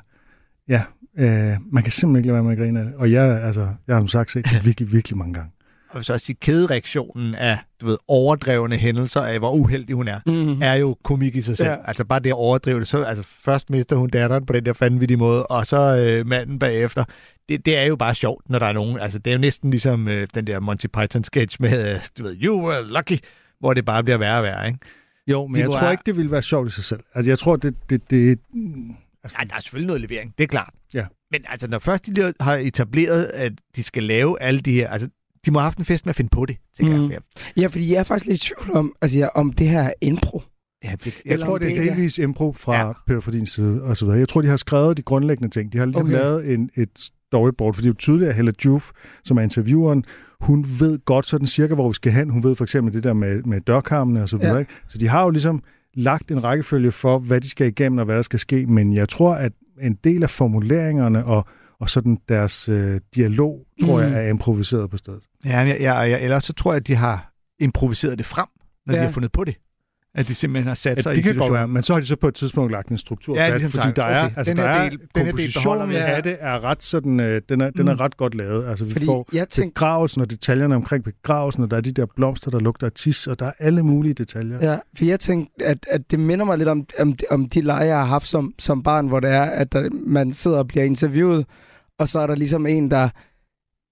[0.67, 0.83] ja,
[1.19, 1.27] øh,
[1.71, 2.93] man kan simpelthen ikke lade være med at grine af det.
[2.95, 5.51] Og jeg, altså, jeg har som sagt set det virkelig, virkelig mange gange.
[5.89, 10.19] Og så også sige, kædereaktionen af, du ved, overdrevne hændelser af, hvor uheldig hun er,
[10.25, 10.61] mm.
[10.61, 11.69] er jo komik i sig selv.
[11.69, 11.75] Ja.
[11.85, 12.87] Altså bare det at overdrive det.
[12.87, 16.59] Så, altså først mister hun datteren på den der vanvittige måde, og så øh, manden
[16.59, 17.03] bagefter.
[17.49, 18.99] Det, det er jo bare sjovt, når der er nogen.
[18.99, 22.23] Altså det er jo næsten ligesom øh, den der Monty Python sketch med, øh, du
[22.23, 23.17] ved, you were lucky,
[23.59, 24.79] hvor det bare bliver værre og værre, ikke?
[25.27, 26.99] Jo, men De jeg tror er- ikke, det ville være sjovt i sig selv.
[27.15, 27.75] Altså, jeg tror, det...
[27.89, 28.39] det, det
[29.39, 30.73] Ja, der er selvfølgelig noget levering, det er klart.
[30.93, 31.05] Ja.
[31.31, 34.89] Men altså, når først de har etableret, at de skal lave alle de her...
[34.89, 35.09] Altså,
[35.45, 37.11] de må have haft en fest med at finde på det, tænker Mm.
[37.11, 37.19] jeg.
[37.57, 40.41] Ja, fordi jeg er faktisk lidt i tvivl om, altså, om det her er impro.
[40.83, 42.91] Ja, det, jeg Eller tror, det er delvis impro fra Ja.
[43.07, 44.19] Peter Fordins side og så videre.
[44.19, 45.73] Jeg tror, de har skrevet de grundlæggende ting.
[45.73, 46.13] De har ligesom Okay.
[46.17, 46.89] lavet en, et
[47.29, 48.91] storyboard, fordi det er jo tydeligt, at Hella Juf,
[49.23, 50.05] som er intervieweren,
[50.39, 52.29] hun ved godt sådan cirka, hvor vi skal hen.
[52.29, 54.53] Hun ved for eksempel det der med, med dørkarmene og så videre.
[54.53, 54.59] Ja.
[54.59, 54.71] Ikke?
[54.87, 55.63] Så de har jo ligesom
[55.95, 58.65] lagt en rækkefølge for, hvad de skal igennem og hvad der skal ske.
[58.65, 61.45] Men jeg tror, at en del af formuleringerne og,
[61.79, 64.13] og sådan deres øh, dialog, tror Mm.
[64.13, 65.23] jeg, er improviseret på stedet.
[65.45, 68.47] Ja, jeg, jeg, jeg, ellers så tror jeg, at de har improviseret det frem,
[68.85, 68.97] når ja.
[68.97, 69.01] Ja.
[69.03, 69.55] de har fundet på det.
[70.17, 71.53] At de simpelthen har sat Ja, sig det i kan godt situationen.
[71.57, 73.71] være, men så har de så på et tidspunkt lagt en struktur Ja, fast, ligesom
[73.71, 76.23] fordi sagt, der er, okay, altså, den der er del- den her del kompositionen af
[76.23, 77.87] det er ret sådan, øh, den, er, den Mm.
[77.87, 78.67] er ret godt lavet.
[78.69, 81.91] Altså, vi Fordi får jeg tænkte, begravelsen og detaljerne omkring begravelsen, og der er de
[81.91, 84.57] der blomster, der lugter af tis, og der er alle mulige detaljer.
[84.71, 87.85] Ja, for jeg tænkte, at, at det minder mig lidt om, om, om de lege,
[87.87, 90.83] jeg har haft som, som barn, hvor det er, at der, man sidder og bliver
[90.85, 91.45] interviewet,
[91.99, 93.09] og så er der ligesom en, der,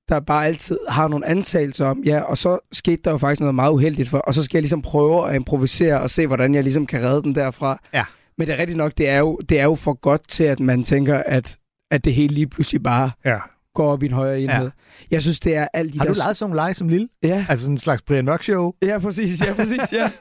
[0.10, 3.56] der bare altid har nogle antagelser om, ja, og så skete der jo faktisk noget
[3.56, 6.64] meget uheldigt for, og så skal jeg ligesom prøve at improvisere og se, hvordan jeg
[6.64, 7.80] ligesom kan redde den derfra.
[7.94, 8.04] Ja.
[8.38, 10.60] Men det er rigtigt nok, det er jo, det er jo for godt til, at
[10.60, 11.58] man tænker, at,
[11.92, 13.38] at det hele lige pludselig bare Ja.
[13.76, 14.64] går op i en højere enhed.
[14.66, 14.70] Ja.
[15.12, 16.14] Jeg synes, det er alt de Har der...
[16.14, 17.10] du leget sådan nogle lege som lille?
[17.24, 17.46] Ja.
[17.50, 18.72] Altså sådan en slags Brian Mørk show?
[18.82, 20.12] ja, præcis, ja, præcis, ja.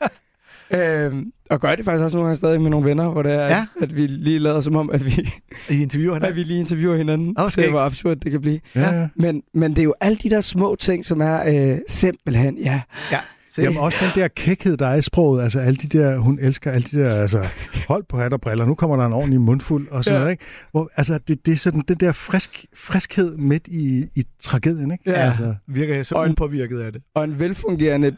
[0.75, 3.37] Øhm, og gør det faktisk også nogle gange stadig med nogle venner, hvor det er,
[3.47, 3.49] Ja.
[3.57, 3.65] ja.
[3.83, 5.29] at vi lige lader som om, at vi,
[5.71, 6.35] I interviewer at hende.
[6.35, 7.37] vi lige interviewer hinanden.
[7.39, 7.53] Skægt.
[7.67, 8.61] Se, hvor absurd det kan blive.
[8.75, 9.09] Ja, ja.
[9.17, 12.81] Men, men det er jo alle de der små ting, som er øh, simpelthen, ja.
[13.13, 13.19] Ja.
[13.55, 13.63] Se.
[13.63, 15.43] Jamen også den der kækhed, der er i sproget.
[15.43, 17.47] Altså alle de der, hun elsker alle de der, altså
[17.89, 18.67] hold på hat og briller.
[18.67, 20.19] Nu kommer der en ordentlig mundfuld og sådan Ja.
[20.21, 20.45] noget, ikke?
[20.71, 25.05] Hvor, altså det, det er sådan den der frisk, friskhed midt i, i tragedien, ikke?
[25.11, 25.13] Ja.
[25.13, 27.03] Altså, Virker jeg så Og en- upåvirket af det.
[27.15, 28.17] Og en velfungerende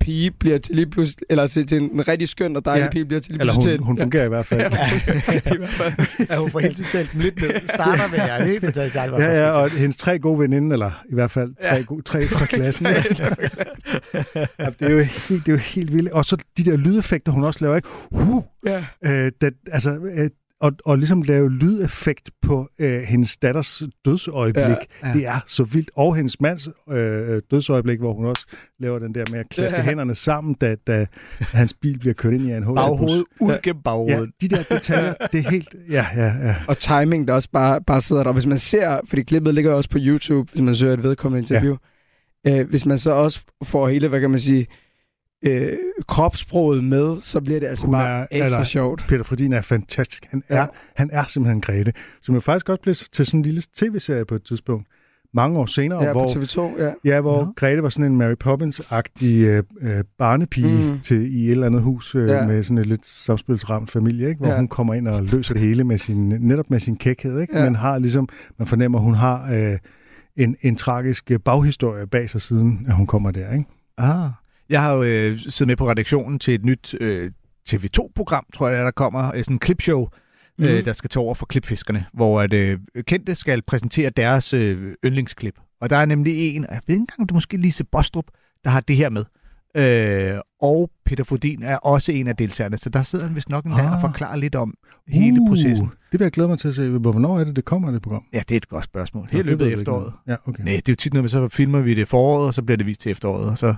[0.00, 2.84] pige bliver til lige pludselig, eller til, til en rigtig skøn og dejlig Ja.
[2.84, 2.90] ja.
[2.90, 4.60] pige bliver til lige eller pludselig hun, til hun en- fungerer i hvert fald.
[4.60, 4.66] Ja,
[5.54, 5.92] i hvert fald.
[6.30, 7.50] Ja, hun får hele tiden talt dem lidt ned.
[7.68, 8.38] Starter med jer.
[8.38, 8.96] Det er helt fantastisk.
[8.96, 11.80] Ja, ja, faktisk og hendes tre gode veninder, eller i hvert fald tre, Ja.
[11.82, 12.86] gode, tre fra klassen.
[12.86, 16.12] ja, det, er jo helt, det er jo helt vildt.
[16.12, 17.88] Og så de der lydeffekter, hun også laver, ikke?
[18.10, 18.84] Uh, Ja.
[19.04, 24.62] øh, det, altså, øh, og, og ligesom lave lydeffekt på øh, hendes datters dødsøjeblik.
[24.62, 25.08] Ja, Ja, ja.
[25.08, 25.14] ja.
[25.14, 25.90] Det er så vildt.
[25.96, 28.46] Og hendes mands øh, dødsøjeblik, hvor hun også
[28.78, 29.82] laver den der med at klaske ja.
[29.82, 29.88] Ja.
[29.88, 31.06] hænderne sammen, da, da
[31.40, 32.76] hans bil bliver kørt ind i en hul.
[32.76, 34.30] Baghovedet ud gennem Ja, baghovedet.
[34.40, 35.74] de der detaljer, det er helt...
[35.90, 36.56] Ja, ja, ja.
[36.68, 38.32] Og timing, der også bare, bare sidder der.
[38.32, 41.76] Hvis man ser, fordi klippet ligger også på YouTube, hvis man søger et vedkommende interview.
[42.44, 42.60] Ja.
[42.60, 44.66] Øh, hvis man så også får hele, hvad kan man sige,
[45.42, 45.72] øh,
[46.08, 49.04] kropssproget med, så bliver det altså Hun bare er- ekstra eller- sjovt.
[49.08, 50.26] Peter Frodin er fantastisk.
[50.30, 50.60] Han er, ja.
[50.62, 50.66] Ja.
[50.96, 54.34] han er simpelthen Grete, som jo faktisk også blev til sådan en lille tv-serie på
[54.34, 54.86] et tidspunkt,
[55.34, 56.92] mange år senere, Ja, på hvor, TV2, ja.
[57.04, 57.52] ja, hvor Nå.
[57.56, 61.00] Grete var sådan en Mary Poppins-agtig øh, øh, barnepige mm.
[61.00, 62.34] Til, i et eller andet hus øh, ja.
[62.36, 62.46] Ja.
[62.46, 64.38] med sådan en lidt samspilsramt familie, ikke?
[64.38, 64.52] hvor ja.
[64.52, 64.58] Ja.
[64.58, 67.58] hun kommer ind og løser det hele med sin, netop med sin kækhed, ikke?
[67.58, 67.64] Ja.
[67.64, 69.78] men har ligesom, man fornemmer, at hun har øh,
[70.36, 73.52] en, en tragisk baghistorie bag sig siden, at hun kommer der.
[73.52, 73.64] Ikke?
[73.98, 74.30] Ah.
[74.68, 77.30] Jeg har jo øh, siddet med på redaktionen til et nyt øh,
[77.70, 79.34] TV2-program, tror jeg, der kommer.
[79.34, 80.06] Øh, sådan en clipshow,
[80.58, 80.64] mm.
[80.64, 80.84] øh, Mhm.
[80.84, 85.54] der skal tage over for klipfiskerne, hvor at, øh, kendte skal præsentere deres øh, yndlingsklip.
[85.80, 88.24] Og der er nemlig en, jeg ved ikke engang, om det er måske Lise Bostrup,
[88.64, 89.24] der har det her med.
[89.76, 93.64] Øh, og Peter Fodin er også en af deltagerne, så der sidder han vist nok
[93.64, 93.86] en ah.
[93.86, 94.00] og Ah.
[94.00, 94.74] forklarer lidt om
[95.08, 95.86] hele processen.
[96.12, 96.88] Det vil jeg glæde mig til at se.
[96.88, 98.22] Hvor- Hvornår er det, det kommer, det program?
[98.32, 99.28] Ja, det er et godt spørgsmål.
[99.32, 100.12] Helt løbet af efteråret.
[100.28, 100.62] Ja, okay.
[100.64, 102.76] Nej, det er jo tit noget med, så filmer vi det foråret, og så bliver
[102.76, 103.74] det vist til efteråret, og så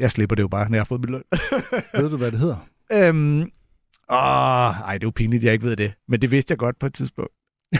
[0.00, 1.22] jeg slipper det jo bare, når jeg har fået min løn.
[2.02, 2.56] Ved du, hvad det hedder?
[2.92, 5.92] Øhm, åh, ej, det er jo pinligt, jeg ikke ved det.
[6.08, 7.30] Men det vidste jeg godt på et tidspunkt.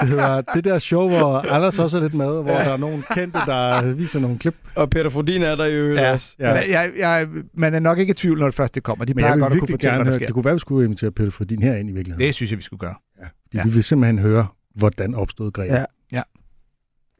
[0.00, 2.58] Det hedder det der show, hvor Anders også er lidt med, hvor ja.
[2.64, 4.54] der er nogle kendte, der viser nogle klip.
[4.74, 6.12] Og Peter Frodin er der jo Ja.
[6.12, 6.36] også.
[6.38, 6.48] Ja.
[6.54, 6.80] Ja.
[6.80, 9.04] Jeg, jeg, man er nok ikke i tvivl, når det først det kommer.
[9.04, 10.26] De Men jeg vil godt at kunne fortælle, gerne hvad der høre, sker.
[10.26, 12.26] det kunne være, at vi skulle invitere Peter Fordin herind i virkeligheden.
[12.26, 12.94] Det synes jeg, vi skulle gøre.
[13.20, 13.62] Ja, fordi Ja.
[13.64, 15.86] vi vil simpelthen høre, hvordan opstod Grete.
[16.12, 16.22] Ja.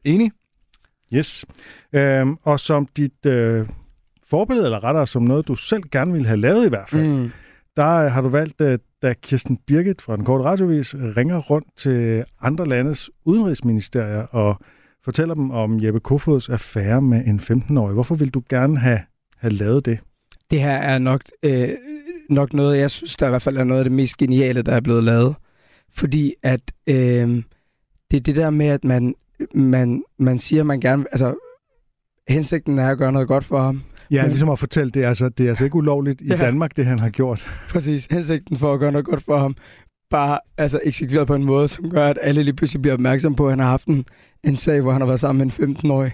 [0.03, 0.31] Enig?
[1.13, 1.45] Yes.
[1.93, 3.67] Øhm, og som dit øh,
[4.29, 7.31] forbillede, eller rettere som noget, du selv gerne ville have lavet i hvert fald, mm.
[7.75, 11.67] Der øh, har du valgt, øh, da Kirsten Birgit fra den korte radiovis ringer rundt
[11.77, 14.59] til andre landes udenrigsministerier og
[15.03, 17.93] fortæller dem om Jeppe Kofods affære med en 15-årig.
[17.93, 18.99] Hvorfor vil du gerne have,
[19.37, 19.99] have lavet det?
[20.51, 21.69] Det her er nok, øh,
[22.29, 24.71] nok noget, jeg synes, der i hvert fald er noget af det mest geniale, der
[24.71, 25.35] er blevet lavet.
[25.93, 26.95] Fordi at øh,
[28.11, 29.15] det er det der med, at man,
[29.53, 31.05] man, man siger, at man gerne...
[31.11, 31.35] Altså,
[32.27, 33.83] hensigten er at gøre noget godt for ham.
[34.11, 36.35] Ja, Men- ligesom at fortælle, det er altså, det er altså ikke ulovligt i Ja.
[36.35, 37.47] Danmark, det han har gjort.
[37.69, 38.07] Præcis.
[38.11, 39.55] Hensigten for at gøre noget godt for ham.
[40.09, 43.45] Bare altså, eksekveret på en måde, som gør, at alle lige pludselig bliver opmærksom på,
[43.45, 44.05] at han har haft en,
[44.43, 46.11] en sag, hvor han har været sammen med en 15-årig.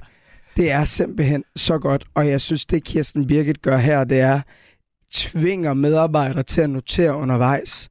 [0.57, 4.41] Det er simpelthen så godt, og jeg synes, det Kirsten Birgit gør her, det er,
[5.13, 7.89] tvinger medarbejdere til at notere undervejs.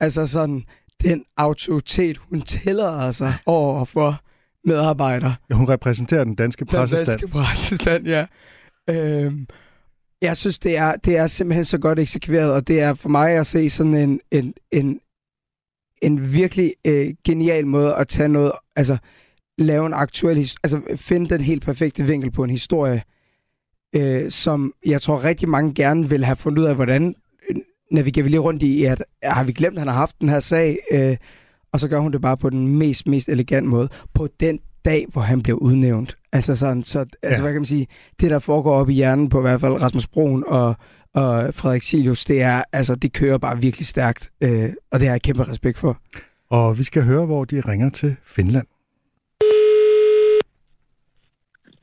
[0.00, 0.64] Altså sådan,
[1.02, 4.20] den autoritet, hun tillader sig over for
[4.64, 5.34] medarbejdere.
[5.50, 7.06] Ja, hun repræsenterer den danske Den pressestand.
[7.08, 8.26] danske pressestand, ja.
[8.90, 9.46] Øhm,
[10.22, 13.30] jeg synes, det er, det er simpelthen så godt eksekveret, og det er for mig
[13.30, 15.00] at se sådan en, en, en,
[16.02, 18.96] en virkelig øh, genial måde at tage noget, altså
[19.58, 23.02] lave en aktuel historie, altså finde den helt perfekte vinkel på en historie,
[23.92, 27.14] øh, som jeg tror rigtig mange gerne vil have fundet ud af, hvordan
[27.50, 27.56] øh,
[27.92, 30.40] navigerer vi lige rundt i, at har vi glemt, at han har haft den her
[30.40, 31.16] sag, øh,
[31.72, 35.06] og så gør hun det bare på den mest, mest elegant måde, på den dag,
[35.12, 36.16] hvor han blev udnævnt.
[36.32, 37.40] Altså sådan, så, altså Ja.
[37.40, 37.86] hvad kan man sige,
[38.20, 40.76] det der foregår op i hjernen på i hvert fald Rasmus Broen og,
[41.14, 45.14] og Frederik Silius, det er, altså det kører bare virkelig stærkt, øh, og det har
[45.14, 45.98] jeg kæmpe respekt for.
[46.50, 48.66] Og vi skal høre, hvor de ringer til Finland.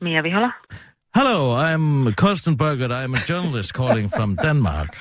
[0.00, 0.50] Mia Vihola.
[1.14, 2.90] Hello, I'm Carsten Bergert.
[2.90, 4.96] I'm a journalist calling from Denmark.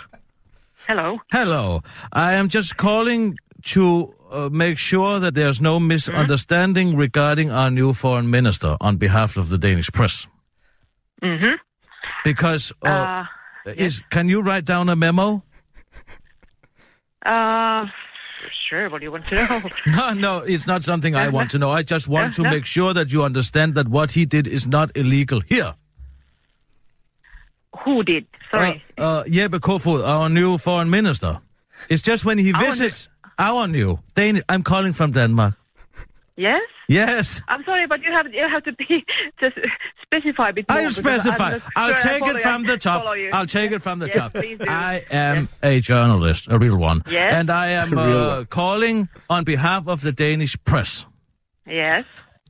[0.88, 1.18] Hello.
[1.32, 1.80] Hello,
[2.14, 7.94] I am just calling to uh, make sure that there's no misunderstanding regarding our new
[7.94, 10.28] foreign minister on behalf of the Danish press.
[11.22, 11.56] Mm-hmm.
[12.24, 13.26] Because uh, Uh,
[13.76, 15.44] is can you write down a memo?
[17.26, 17.86] uh,
[18.70, 18.90] sure.
[18.90, 19.62] What do you want to know?
[19.98, 21.72] no, no, it's not something I want to know.
[21.72, 22.50] I just want to yeah.
[22.52, 25.74] make sure that you understand that what he did is not illegal here.
[27.84, 28.26] Who did?
[28.54, 28.84] Sorry.
[28.98, 31.40] Uh, uh, Jeppe Kofod, our new foreign minister.
[31.90, 32.62] It's just when he Our
[33.40, 34.00] visits want you.
[34.16, 34.44] Danish.
[34.50, 35.54] I'm calling from Denmark.
[36.38, 36.62] yes?
[36.88, 37.42] Yes.
[37.48, 39.06] I'm sorry, but you have you have to be
[39.40, 39.56] just
[40.02, 40.66] specify a bit.
[40.70, 41.52] I'll specify.
[41.52, 43.06] not I'll sure take it from the top.
[43.34, 44.32] I'll take it from the Yes, top.
[44.68, 47.02] I am a journalist, a real one.
[47.12, 47.34] Yes.
[47.34, 51.06] And I am uh, calling on behalf of the Danish press
[51.68, 52.06] Yes.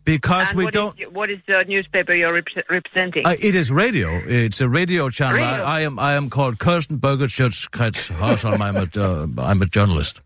[0.06, 0.96] because and we what is don't.
[1.00, 3.26] y- what is the newspaper you're repre- representing?
[3.26, 4.10] Uh, it is radio.
[4.26, 5.36] It's a radio channel.
[5.42, 5.66] Radio.
[5.66, 6.00] I, I am.
[6.00, 7.68] I am called Kirsten Bergertschutz
[8.20, 8.62] Hausholm.
[8.62, 8.88] I'm a.
[8.96, 10.22] Uh, I'm a journalist,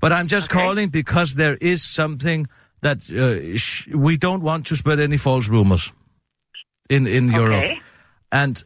[0.00, 0.60] but I'm just Okay.
[0.66, 2.46] calling because there is something
[2.82, 5.92] that uh, sh- we don't want to spread any false rumors
[6.88, 7.80] in in Europe, Okay.
[8.32, 8.64] and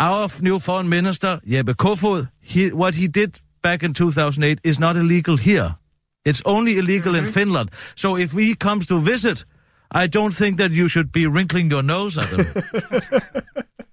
[0.00, 4.96] our new foreign minister Jeppe Kofod, he what he did back in 2008 is not
[4.96, 5.76] illegal here.
[6.24, 7.70] It's only illegal in Finland.
[7.94, 9.44] So if he comes to visit,
[9.90, 12.46] I don't think that you should be wrinkling your nose at him.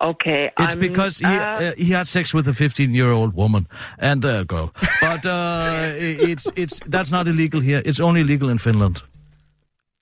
[0.00, 0.50] okay.
[0.58, 3.66] It's I'm, because he uh, uh, he had sex with a 15 year old woman
[3.98, 5.92] and a girl, but uh,
[6.30, 7.82] it's it's that's not illegal here.
[7.84, 9.02] It's only legal in Finland.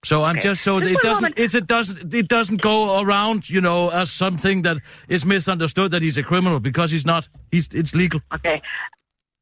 [0.05, 0.49] So I'm Okay.
[0.49, 4.11] just so Just it doesn't it's, it doesn't it doesn't go around you know as
[4.17, 4.77] something that
[5.09, 7.29] is misunderstood that he's a criminal because he's not.
[7.51, 8.21] He's it's legal.
[8.33, 8.61] okay.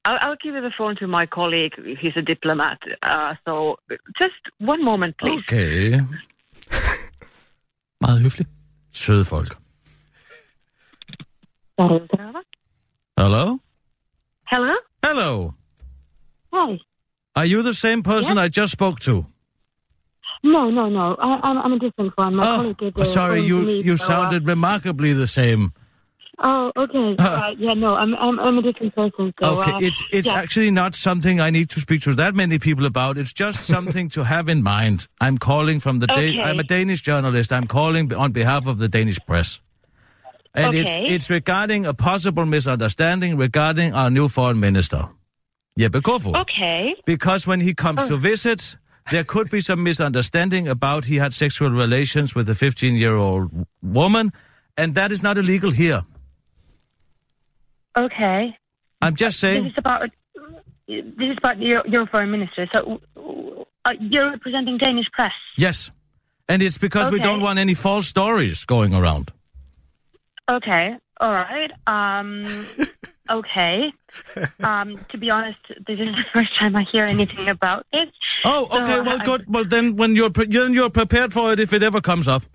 [0.06, 1.72] I'll, I'll give you the phone to my colleague.
[2.00, 2.78] He's a diplomat.
[3.02, 3.76] Uh, so
[4.18, 5.40] just one moment, please.
[5.40, 6.00] Okay.
[8.00, 8.48] Meget høfligt.
[8.92, 9.46] Søde folk.
[11.76, 13.58] Hello?
[14.46, 14.74] Hello.
[15.02, 15.54] Hello.
[16.52, 16.78] Hi.
[17.34, 19.26] Are you the same person I just spoke to?
[20.44, 21.16] No, no, no.
[21.20, 22.36] I, I'm, I'm a different one.
[22.36, 23.00] My Oh, colleague did.
[23.00, 25.72] Uh, sorry, you me, you so, uh, sounded remarkably the same.
[26.38, 27.16] Oh, okay.
[27.24, 29.32] Uh, yeah, no, I'm, I'm, I'm a different person.
[29.42, 30.34] So, okay, uh, it's it's yeah.
[30.34, 33.18] actually not something I need to speak to that many people about.
[33.18, 35.06] It's just something to have in mind.
[35.20, 36.34] I'm calling from the Okay.
[36.36, 37.52] da- I'm a Danish journalist.
[37.52, 39.60] I'm calling on behalf of the Danish press.
[40.54, 40.80] And Okay.
[40.80, 45.08] it's it's regarding a possible misunderstanding regarding our new foreign minister,
[45.78, 46.36] Jeppe Kofod.
[46.42, 46.94] Okay.
[47.04, 48.76] Because when he comes to visit,
[49.10, 53.50] there could be some misunderstanding about he had sexual relations with a 15-year-old
[53.82, 54.32] woman,
[54.76, 56.02] and that is not illegal here.
[57.96, 58.56] Okay.
[59.02, 59.64] I'm just saying.
[59.64, 60.10] This is about
[60.86, 62.68] this is about your, your foreign minister.
[62.74, 63.00] So,
[63.84, 65.32] uh, you're representing Danish press.
[65.56, 65.90] Yes.
[66.48, 69.32] And it's because we don't want any false stories going around.
[70.50, 70.96] Okay.
[71.20, 71.70] All right.
[71.86, 72.66] Um.
[73.30, 73.92] okay.
[74.62, 75.04] Um.
[75.10, 78.08] To be honest, this is the first time I hear anything about this.
[78.44, 78.92] Oh, okay.
[78.98, 79.44] uh, well, I- good.
[79.48, 82.42] Well, then when you're pre- then you're prepared for it if it ever comes up.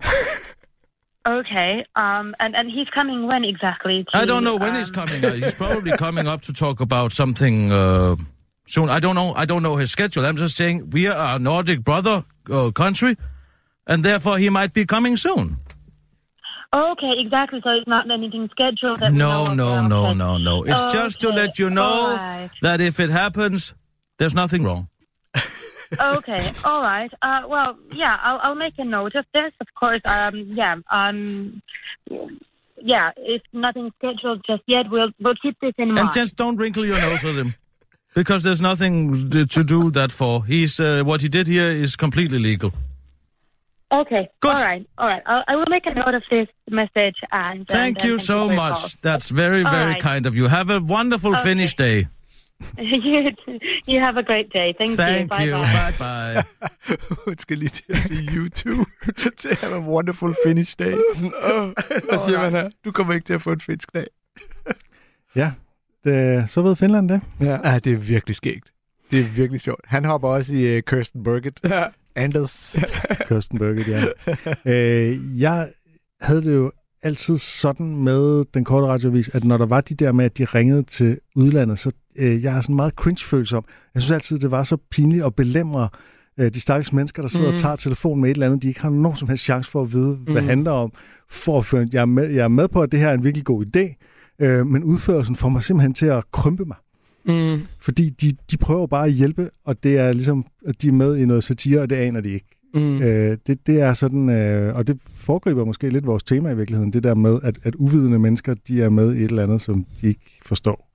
[1.28, 1.84] Okay.
[1.96, 2.34] Um.
[2.40, 4.04] And and he's coming when exactly?
[4.10, 5.22] To, I don't know when he's um, coming.
[5.22, 8.16] Uh, he's probably coming up to talk about something uh,
[8.66, 8.88] soon.
[8.88, 9.34] I don't know.
[9.34, 10.24] I don't know his schedule.
[10.24, 13.18] I'm just saying we are a Nordic brother uh, country,
[13.86, 15.58] and therefore he might be coming soon.
[16.72, 17.60] Okay, exactly.
[17.64, 19.00] So it's not anything scheduled.
[19.00, 20.18] That No, no, no, okay.
[20.18, 20.62] no, no.
[20.62, 22.50] It's just to let you know right.
[22.62, 23.74] that if it happens,
[24.18, 24.88] there's nothing wrong.
[25.98, 27.10] Okay, all right.
[27.20, 29.52] Uh, well, yeah, I'll, I'll make a note of this.
[29.60, 31.60] Of course, um, yeah, um,
[32.76, 33.10] yeah.
[33.16, 35.98] If nothing's scheduled just yet, we'll we'll keep this in mind.
[35.98, 37.56] And just don't wrinkle your nose at him.
[38.14, 40.44] Because there's nothing to to do that for.
[40.44, 42.72] He's uh, what he did here is completely legal.
[43.92, 44.56] Okay, Good.
[44.56, 45.22] all right, all right.
[45.26, 47.66] I'll, I will make a note of this message and.
[47.66, 48.78] Thank and, you and so much.
[48.78, 48.88] call.
[49.02, 50.02] That's very, All very right.
[50.02, 50.46] kind of you.
[50.48, 51.42] Have a wonderful Okay.
[51.50, 52.06] finish day.
[52.78, 53.30] you,
[53.86, 54.74] you have a great day.
[54.78, 55.46] Thank, Thank you.
[55.46, 55.52] you.
[55.62, 55.92] Bye-bye.
[55.98, 56.42] Bye
[56.88, 56.96] bye.
[57.24, 58.84] Hun skal lige til at sige YouTube.
[59.40, 60.92] til have a wonderful finish day.
[62.08, 62.70] Hvad siger man her?
[62.84, 64.06] Du kommer ikke til at få en finsk dag.
[65.36, 65.52] Ja,
[66.04, 67.20] det, så ved Finland det.
[67.40, 67.58] Ja.
[67.70, 68.72] Ja, det er virkelig skægt.
[69.10, 69.80] Det er virkelig sjovt.
[69.84, 71.60] Han hopper også i uh, Kirsten Birgit.
[71.64, 71.84] ja.
[72.20, 72.76] Anders.
[73.28, 74.04] Kirsten Birgit, ja.
[74.66, 75.68] øh, jeg
[76.20, 80.12] havde det jo altid sådan med den korte radiovis, at når der var de der
[80.12, 83.64] med, at de ringede til udlandet, så øh, jeg er sådan meget cringe-følsom.
[83.94, 85.88] Jeg synes altid, det var så pinligt at belemre
[86.40, 87.52] øh, de stakkels mennesker, der sidder mm.
[87.52, 89.82] Og tager telefonen med et eller andet, de ikke har nogen som helst chance for
[89.82, 90.92] at vide, hvad det handler om.
[91.30, 93.24] For at føre, jeg, er med, jeg er med på, at det her er en
[93.24, 94.06] virkelig god idé,
[94.44, 96.76] øh, men udførelsen får mig simpelthen til at krympe mig.
[97.24, 97.60] Mm.
[97.78, 101.16] Fordi de, de prøver bare at hjælpe, og det er ligesom, at de er med
[101.16, 102.46] i noget satire, og det aner de ikke.
[102.74, 103.02] Mm.
[103.02, 106.92] Øh, det, det er sådan, øh, og det foregriber måske lidt vores tema i virkeligheden,
[106.92, 109.86] det der med, at, at uvidende mennesker, de er med i et eller andet, som
[110.00, 110.90] de ikke forstår.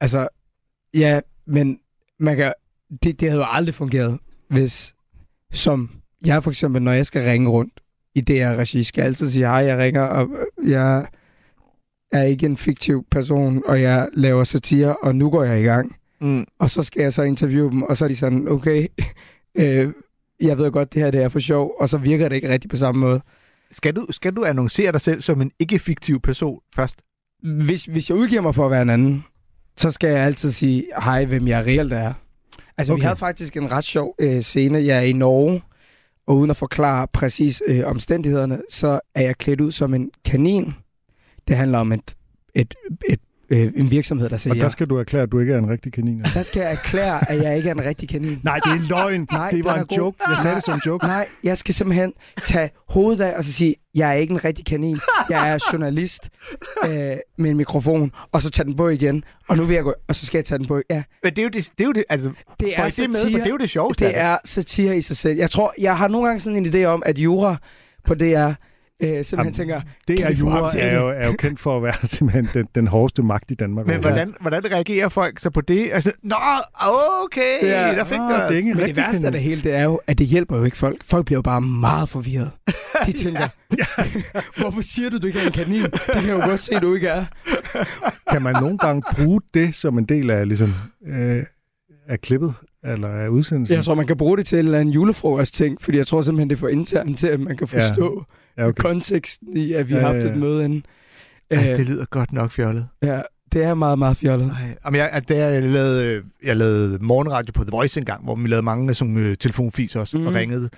[0.00, 0.28] Altså,
[0.94, 1.78] ja, men
[2.18, 2.52] man kan,
[3.02, 4.18] det, det havde jo aldrig fungeret,
[4.48, 4.94] hvis,
[5.52, 5.90] som
[6.26, 7.80] jeg for eksempel, når jeg skal ringe rundt
[8.14, 10.28] i DR-regi, skal jeg altid sige, hej, jeg ringer, og
[10.66, 11.06] jeg
[12.14, 15.96] er ikke en fiktiv person, og jeg laver satire, og nu går jeg i gang.
[16.20, 16.46] Mm.
[16.58, 18.86] Og så skal jeg så interviewe dem, og så er de sådan, okay,
[19.60, 19.92] øh,
[20.40, 22.70] jeg ved godt, det her det er for sjov, og så virker det ikke rigtigt
[22.70, 23.20] på samme måde.
[23.70, 26.98] Skal du, skal du annoncere dig selv som en ikke-fiktiv person først?
[27.42, 29.24] Hvis, hvis jeg udgiver mig for at være en anden,
[29.76, 32.12] så skal jeg altid sige, hej, hvem jeg reelt er.
[32.78, 33.00] Altså, okay.
[33.00, 34.78] vi havde faktisk en ret sjov øh, scene.
[34.78, 35.62] Jeg er i Norge,
[36.26, 40.74] og uden at forklare præcis øh, omstændighederne, så er jeg klædt ud som en kanin.
[41.48, 42.14] Det handler om et,
[42.54, 42.74] et,
[43.08, 44.54] et, øh, en virksomhed, der Og siger...
[44.54, 46.18] der skal du erklære, at du ikke er en rigtig kanin.
[46.20, 46.34] altså.
[46.34, 48.40] der skal jeg erklære, at jeg ikke er en rigtig kanin.
[48.42, 49.26] Nej, det er en løgn.
[49.32, 49.96] Nej, det var en god.
[49.98, 50.18] joke.
[50.28, 51.06] Jeg sagde det som en joke.
[51.06, 54.64] Nej, jeg skal simpelthen tage hovedet af og så sige, jeg er ikke en rigtig
[54.66, 54.98] kanin.
[55.30, 56.30] Jeg er journalist
[56.84, 56.90] øh,
[57.38, 59.24] med en mikrofon, og så tage den på igen.
[59.48, 60.80] Og nu vil jeg gå, og så skal jeg tage den på.
[60.90, 62.30] Ja, Men det er jo det, det, er jo det altså,
[62.60, 63.38] det er I det med, for satire.
[63.40, 64.04] det er jo det sjoveste.
[64.04, 65.38] Det er satire i sig selv.
[65.38, 67.56] Jeg tror, jeg har nogle gange sådan en idé om, at Jura
[68.04, 68.50] på DR
[69.02, 70.96] øh, simpelthen Jamen, tænker, Det er jura er det?
[70.96, 73.86] jo, er jo kendt for at være simpelthen den, den hårdeste magt i Danmark.
[73.86, 75.88] Men hvordan, hvordan reagerer folk så på det?
[75.92, 76.34] Altså, nå,
[77.24, 77.94] okay, Ja.
[77.94, 80.00] der fik Ah, det ikke en men det værste af det hele, det er jo,
[80.06, 81.04] at det hjælper jo ikke folk.
[81.04, 82.50] Folk bliver jo bare meget forvirret.
[83.06, 83.48] De tænker,
[84.60, 85.82] hvorfor siger du, du ikke er en kanin?
[85.82, 87.24] Det kan jeg jo godt se, du ikke er.
[88.30, 90.74] Kan man nogle gange bruge det som en del af, ligesom,
[91.06, 91.42] øh,
[92.08, 92.54] af klippet
[92.84, 93.76] eller af udsendelsen?
[93.76, 96.20] Jeg tror, man kan bruge det til en eller anden julefrokost ting, fordi jeg tror
[96.20, 98.68] simpelthen, det er for internt til, at man kan forstå ja, okay.
[98.68, 98.82] okay.
[98.82, 100.36] konteksten i, at vi har Ja, haft ja, et ja.
[100.36, 100.86] møde inden.
[101.50, 102.86] Ej, Øh, det lyder godt nok fjollet.
[103.02, 103.20] ja,
[103.52, 104.50] det er meget, meget fjollet.
[104.50, 108.24] Ej, Jamen, jeg, at da jeg lavede, øh, jeg lavede morgenradio på The Voice engang,
[108.24, 110.26] hvor vi lavede mange sådan øh, telefonfis også, mm.
[110.26, 110.36] og Mhm.
[110.38, 110.70] ringede.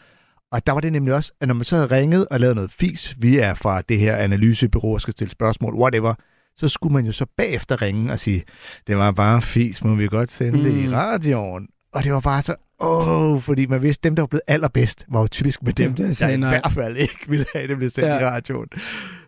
[0.52, 2.70] Og der var det nemlig også, at når man så havde ringet og lavet noget
[2.72, 6.14] fis, vi er fra det her analysebureau og skal stille spørgsmål, whatever,
[6.56, 8.42] så skulle man jo så bagefter ringe og sige,
[8.86, 10.64] det var bare fis, må vi godt sende mm.
[10.64, 10.92] det i Mm.
[10.92, 11.68] radioen.
[11.92, 15.20] Og det var bare så, åh, fordi man vidste, dem, der var blevet allerbedst, var
[15.20, 16.48] jo typisk med dem, Dem, der der i nej.
[16.48, 18.18] hvert fald ikke ville have det blev sendt Ja.
[18.20, 18.68] i radioen.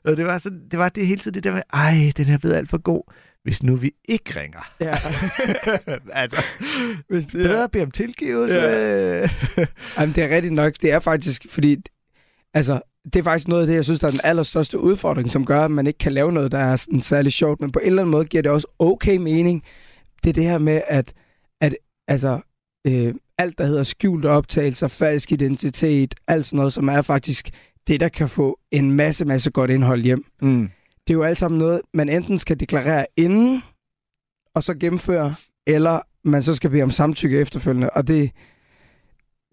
[0.05, 2.39] Og det var, sådan, det var det hele tiden det der med, ej, den her
[2.43, 4.73] ved alt for god, hvis nu vi ikke ringer.
[4.81, 4.95] Ja.
[6.23, 6.43] altså,
[7.09, 8.61] Hvis det bedre at bede om tilgivelse.
[8.61, 9.29] Ja.
[9.99, 10.73] Jamen, det er rigtigt nok.
[10.83, 11.77] Det er faktisk, fordi...
[12.55, 15.45] Altså, det er faktisk noget af det, jeg synes, der er den allerstørste udfordring, som
[15.45, 17.61] gør, at man ikke kan lave noget, der er sådan særlig sjovt.
[17.61, 19.63] Men på en eller anden måde giver det også okay mening.
[20.25, 21.13] Det er det her med, at,
[21.61, 21.75] at
[22.09, 22.41] altså,
[22.87, 27.51] øh, alt, der hedder skjulte optagelser, falsk identitet, alt sådan noget, som er faktisk
[27.87, 30.25] det, der kan få en masse, masse godt indhold hjem.
[30.43, 30.69] Mm.
[31.07, 33.63] Det er jo alt sammen noget, man enten skal deklarere inden,
[34.55, 35.35] og så gennemføre,
[35.67, 37.91] eller man så skal bede om samtykke efterfølgende.
[37.91, 38.31] Og det,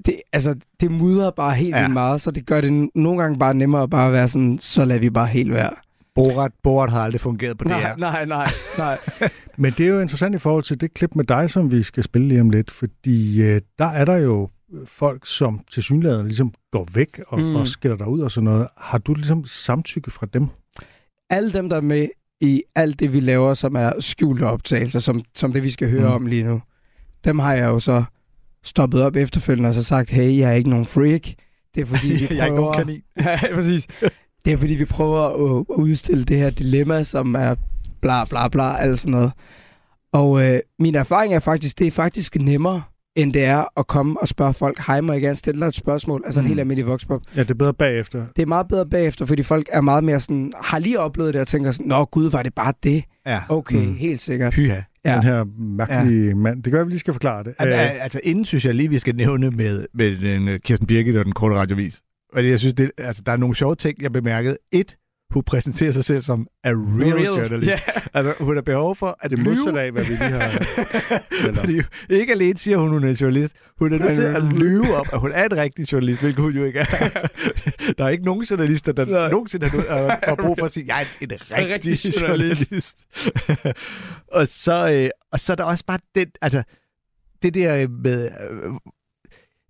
[0.05, 1.81] det, altså, det mudrer bare helt Ja.
[1.81, 4.85] vildt meget, så det gør det nogle gange bare nemmere at bare være sådan, så
[4.85, 5.73] lader vi bare helt være.
[6.15, 7.97] Borat, Borat har aldrig fungeret på det nej, her.
[7.97, 8.47] nej, nej,
[8.77, 8.99] nej.
[9.57, 12.03] Men det er jo interessant i forhold til det klip med dig, som vi skal
[12.03, 14.49] spille lige om lidt, fordi øh, der er der jo
[14.85, 17.55] folk, som til synligheden ligesom går væk og, mm.
[17.55, 18.67] og skiller dig ud og sådan noget.
[18.77, 20.47] Har du ligesom samtykke fra dem?
[21.29, 22.07] Alle dem, der er med
[22.41, 26.09] i alt det, vi laver, som er skjulte optagelser, som, som det, vi skal høre
[26.09, 26.15] Mm.
[26.15, 26.61] om lige nu,
[27.25, 28.03] dem har jeg jo så
[28.63, 31.21] stoppet op efterfølgende og så sagt, hey, jeg er ikke nogen freak.
[31.75, 32.33] Det er fordi, vi prøver...
[32.35, 33.01] Jeg er ikke nogen kanin.
[33.25, 33.87] ja, præcis.
[34.45, 37.55] Det er fordi, vi prøver at, udstille det her dilemma, som er
[38.01, 39.31] bla bla bla, alt sådan noget.
[40.13, 42.81] Og øh, min erfaring er faktisk, det er faktisk nemmere,
[43.15, 45.75] end det er at komme og spørge folk, hej, må jeg gerne stille dig et
[45.75, 46.21] spørgsmål?
[46.25, 46.47] Altså en Mm.
[46.47, 47.19] helt almindelig voxpop.
[47.35, 48.25] Ja, det er bedre bagefter.
[48.35, 51.41] Det er meget bedre bagefter, fordi folk er meget mere sådan, har lige oplevet det
[51.41, 53.03] og tænker sådan, nå gud, var det bare det?
[53.25, 53.41] Ja.
[53.49, 53.85] Okay, Mm.
[53.87, 53.95] mm.
[53.95, 54.53] helt sikkert.
[54.53, 54.81] Pyha.
[55.05, 55.13] Ja.
[55.15, 56.35] Den her mærkelige ja.
[56.35, 56.63] mand.
[56.63, 57.53] Det gør, at vi lige skal forklare det.
[57.59, 60.59] Al- Øh, al- altså, inden synes jeg lige, vi skal nævne med, med den, øh,
[60.59, 62.01] Kirsten Birgit og den korte radiovis.
[62.35, 64.57] Og jeg synes, det, altså, der er nogle sjove ting, jeg bemærkede.
[64.71, 64.97] Et,
[65.29, 67.25] hun præsenterer sig selv som a real, real.
[67.25, 67.71] journalist.
[67.71, 67.79] Ja.
[68.13, 70.49] Altså, hun har behov for at det modsatte af, hvad vi lige har...
[71.59, 75.05] Fordi ikke alene siger hun, hun er journalist, hun er nødt til at lyve om,
[75.13, 76.85] at hun er en rigtig journalist, hvilket hun jo ikke er.
[77.97, 79.31] der er ikke nogen journalister, der Nej.
[79.31, 82.71] nogensinde har, har, brug for at sige, jeg er en, en rigtig, rigtig rigtig journalist."
[82.71, 82.97] journalist.
[84.37, 86.63] og, så, øh, og så er der også bare den, altså,
[87.43, 88.31] det der med...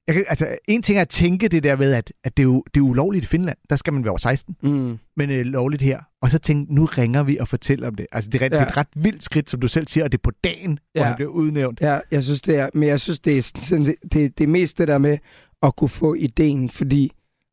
[0.07, 2.47] Jeg kan, altså, en ting er at tænke det der med, at, at det, er
[2.47, 3.57] jo, det er ulovligt i Finland.
[3.69, 4.97] Der skal man være over 16 Mm.
[5.17, 5.99] men øh, lovligt her.
[6.21, 8.07] Og så tænkte nu ringer vi og fortæller om det.
[8.11, 8.49] Altså, det er, ja.
[8.49, 10.79] det er et ret vildt skridt, som du selv siger, og det er på dagen,
[10.95, 10.99] ja.
[10.99, 11.81] hvor han bliver udnævnt.
[11.81, 14.77] Ja, jeg synes det er, men jeg synes det er, det, det, det er mest
[14.77, 15.17] det der med
[15.63, 17.11] at kunne få ideen, fordi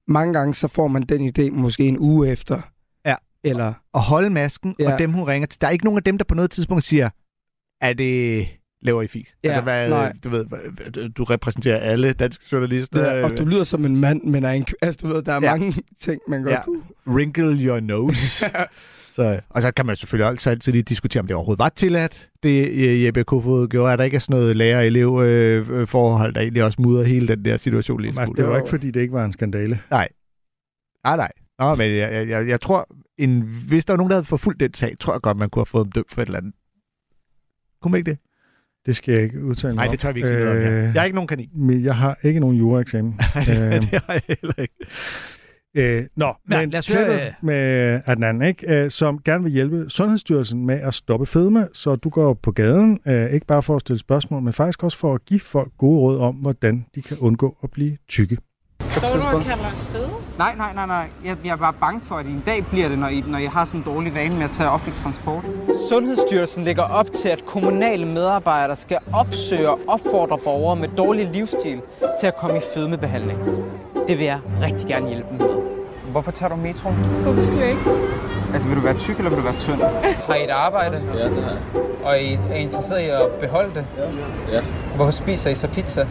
[0.08, 2.60] mange gange så får man den idé måske en uge efter.
[3.06, 3.14] Ja.
[3.44, 4.74] Eller, Og holde masken.
[4.78, 4.92] Ja.
[4.92, 5.60] og dem, hun ringer til.
[5.60, 7.10] Der er ikke nogen af dem, der på noget tidspunkt siger,
[7.80, 8.48] er det
[8.82, 9.36] laver I fis?
[9.44, 10.12] Ja, altså, hvad, nej.
[10.24, 13.04] du ved, hvad- du repræsenterer alle danske journalister.
[13.14, 15.40] ja, og du lyder som en mand, men er en, altså du ved, der er
[15.42, 15.56] Ja.
[15.56, 16.62] mange ting, man godt Ja.
[16.64, 16.82] kunne.
[17.06, 18.44] Wrinkle your nose.
[19.16, 22.30] så, og så kan man selvfølgelig også altid lige diskutere, om det overhovedet var tilladt,
[22.42, 23.92] det øh, Jeppe Kofod gjorde.
[23.92, 28.12] Er der ikke sådan noget lærer-elev-forhold, der egentlig også mudrer hele den der situation lige
[28.12, 29.80] en Altså, det var ikke, fordi det ikke var en skandale.
[29.90, 30.08] Nej,
[31.04, 31.32] nej.
[31.58, 32.88] Nå, men jeg, jeg, jeg, jeg tror,
[33.18, 35.60] en, hvis der var nogen, der havde forfulgt den sag, tror jeg godt, man kunne
[35.60, 36.52] have fået dem dømt for et eller andet.
[37.82, 38.18] Kunne man ikke det?
[38.86, 40.72] Det skal jeg ikke udtale mig Nej, det tør vi ikke sige noget om.
[40.72, 40.72] her.
[40.72, 41.48] Jeg er ikke nogen kanin.
[41.54, 43.20] Men jeg har ikke nogen juraeksamen.
[43.36, 44.74] Øh, øh, det har jeg heller ikke.
[45.76, 48.84] Øh, nå, Ja, men lad os høre, øh, med Adnan, ikke?
[48.84, 52.98] Øh, som gerne vil hjælpe Sundhedsstyrelsen med at stoppe fedme, så du går på gaden,
[53.06, 56.00] øh, ikke bare for at stille spørgsmål, men faktisk også for at give folk gode
[56.00, 58.36] råd om, hvordan de kan undgå at blive tykke.
[58.96, 60.10] Står du og kalder os fede?
[60.38, 61.06] Nej, nej, nej, nej.
[61.24, 63.50] Jeg, jeg er bare bange for, at en dag bliver det, når, I, når jeg
[63.50, 65.44] har sådan en dårlig vane med at tage offentlig transport.
[65.88, 71.80] Sundhedsstyrelsen lægger op til, at kommunale medarbejdere skal opsøge og opfordre borgere med dårlig livsstil
[72.20, 73.38] til at komme i fedmebehandling.
[74.08, 75.48] Det vil jeg rigtig gerne hjælpe dem med.
[76.10, 76.94] Hvorfor tager du metroen?
[76.94, 77.80] Hvorfor skal jeg ikke?
[78.52, 79.82] Altså, vil du være tyk, eller vil du være tynd?
[80.28, 81.02] Har I et arbejde?
[81.18, 81.60] Ja, det har jeg.
[82.04, 83.86] Og I er I interesseret i at beholde det?
[84.52, 84.60] Ja.
[84.96, 86.06] Hvorfor spiser I så pizza?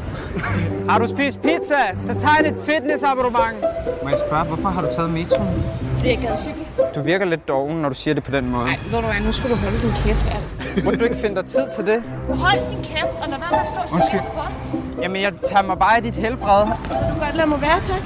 [0.90, 3.58] har du spist pizza, så tegn et fitnessabonnement.
[4.04, 5.64] Må jeg spørge, hvorfor har du taget metroen?
[5.98, 6.62] Fordi jeg gad cykle.
[6.96, 8.66] Du virker lidt doven, når du siger det på den måde.
[8.66, 10.62] Nej, ved du hvad, nu skal du holde din kæft, altså.
[10.86, 12.04] Må du ikke finde dig tid til det?
[12.30, 15.02] Hold din kæft, og lad være med at stå og.
[15.02, 16.66] Jamen, jeg tager mig bare af dit helbred.
[16.66, 18.02] Du godt lade mig være, tak?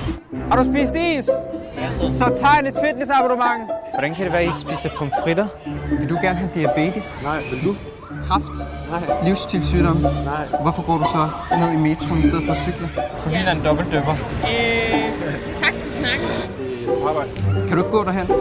[0.49, 1.29] Har du spist is?
[2.01, 3.63] Så tegn et fitnessabonnement.
[3.93, 5.47] Hvordan kan det være, at I spiser pomfritter?
[5.99, 7.17] Vil du gerne have diabetes?
[7.23, 7.75] Nej, vil du?
[8.27, 8.45] Kraft?
[8.89, 9.23] Nej.
[9.27, 9.97] Livsstilssygdom?
[9.97, 10.61] Nej.
[10.61, 12.89] Hvorfor går du så ned i metroen i stedet for at cykle?
[13.25, 14.11] Du ligner en dobbeltdøber.
[14.11, 14.17] Øh,
[15.61, 16.27] tak for snakken.
[17.67, 18.27] Kan du ikke gå derhen?
[18.27, 18.35] Kan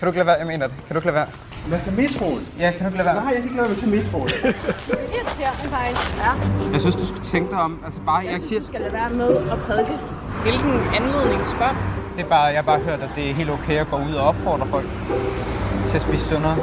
[0.00, 0.36] du ikke lade være?
[0.38, 0.76] Jeg mener det.
[0.86, 1.26] Kan du ikke lade være?
[1.70, 2.42] Men til metroen?
[2.58, 3.14] Ja, kan du ikke lade være?
[3.14, 4.28] Nej, jeg kan ikke lade være med til metroen.
[5.14, 6.16] Irriterende faktisk.
[6.24, 6.32] Ja.
[6.72, 7.72] Jeg synes, du skulle tænke dig om.
[7.84, 9.94] Altså bare, jeg, Jeg siger, synes, du skal lade være med at prædike.
[10.44, 11.74] Hvilken anledning spørg?
[12.16, 14.14] det er bare, jeg har bare hørt, at det er helt okay at gå ud
[14.14, 14.86] og opfordre folk
[15.88, 16.56] til at spise sundere.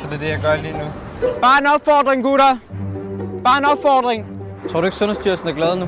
[0.00, 0.84] Så det er det, jeg gør lige nu.
[1.42, 2.58] Bare en opfordring, gutter!
[3.44, 4.26] Bare en opfordring!
[4.70, 5.86] Tror du ikke, Sundhedsstyrelsen er glad nu?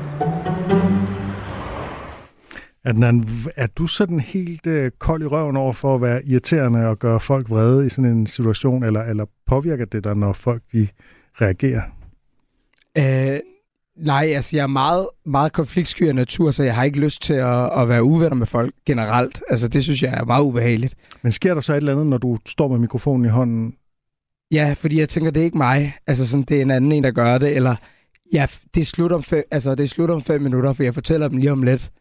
[2.89, 6.99] Adnan, er du sådan helt øh, kold i røven over for at være irriterende og
[6.99, 10.87] gøre folk vrede i sådan en situation, eller, eller påvirker det dig, når folk de
[11.41, 11.81] reagerer?
[12.97, 13.39] Øh,
[13.97, 17.33] nej, altså jeg er meget, meget konfliktsky af natur, så jeg har ikke lyst til
[17.33, 19.43] at, at være uvenner med folk generelt.
[19.49, 20.95] Altså det synes jeg er meget ubehageligt.
[21.21, 23.73] Men sker der så et eller andet, når du står med mikrofonen i hånden?
[24.51, 25.95] Ja, fordi jeg tænker, det er ikke mig.
[26.07, 27.55] Altså sådan, det er en anden en, der gør det.
[27.55, 27.75] Eller
[28.33, 30.93] ja, det er slut om fem, altså, det er slut om fem minutter, for jeg
[30.93, 31.91] fortæller dem lige om lidt,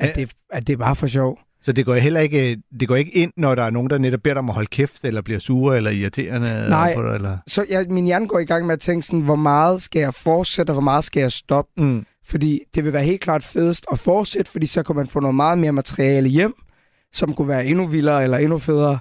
[0.00, 1.38] at, det, at det er bare for sjov.
[1.62, 4.20] Så det går heller ikke, det går ikke ind, når der er nogen, der netop
[4.20, 6.94] beder dig om at holde kæft, eller bliver sure, eller irriterende Nej.
[6.94, 7.38] på dig, eller...
[7.46, 10.14] Så jeg, min hjerne går i gang med at tænke sådan, hvor meget skal jeg
[10.14, 11.82] fortsætte, og hvor meget skal jeg stoppe?
[11.82, 12.06] Mm.
[12.26, 15.34] Fordi det vil være helt klart fedest at fortsætte, fordi så kan man få noget
[15.34, 16.54] meget mere materiale hjem,
[17.12, 18.98] som kunne være endnu vildere eller endnu federe.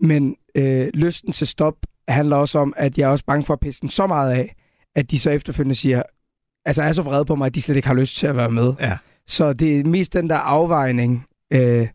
[0.00, 1.74] Men øh, lysten til stop
[2.08, 4.54] handler også om, at jeg er også bange for at pisse den så meget af,
[4.96, 6.02] at de så efterfølgende siger,
[6.66, 8.50] altså er så vrede på mig, at de slet ikke har lyst til at være
[8.50, 8.72] med.
[8.80, 8.96] Ja.
[9.28, 11.88] Så det er mest den der afvejning øh,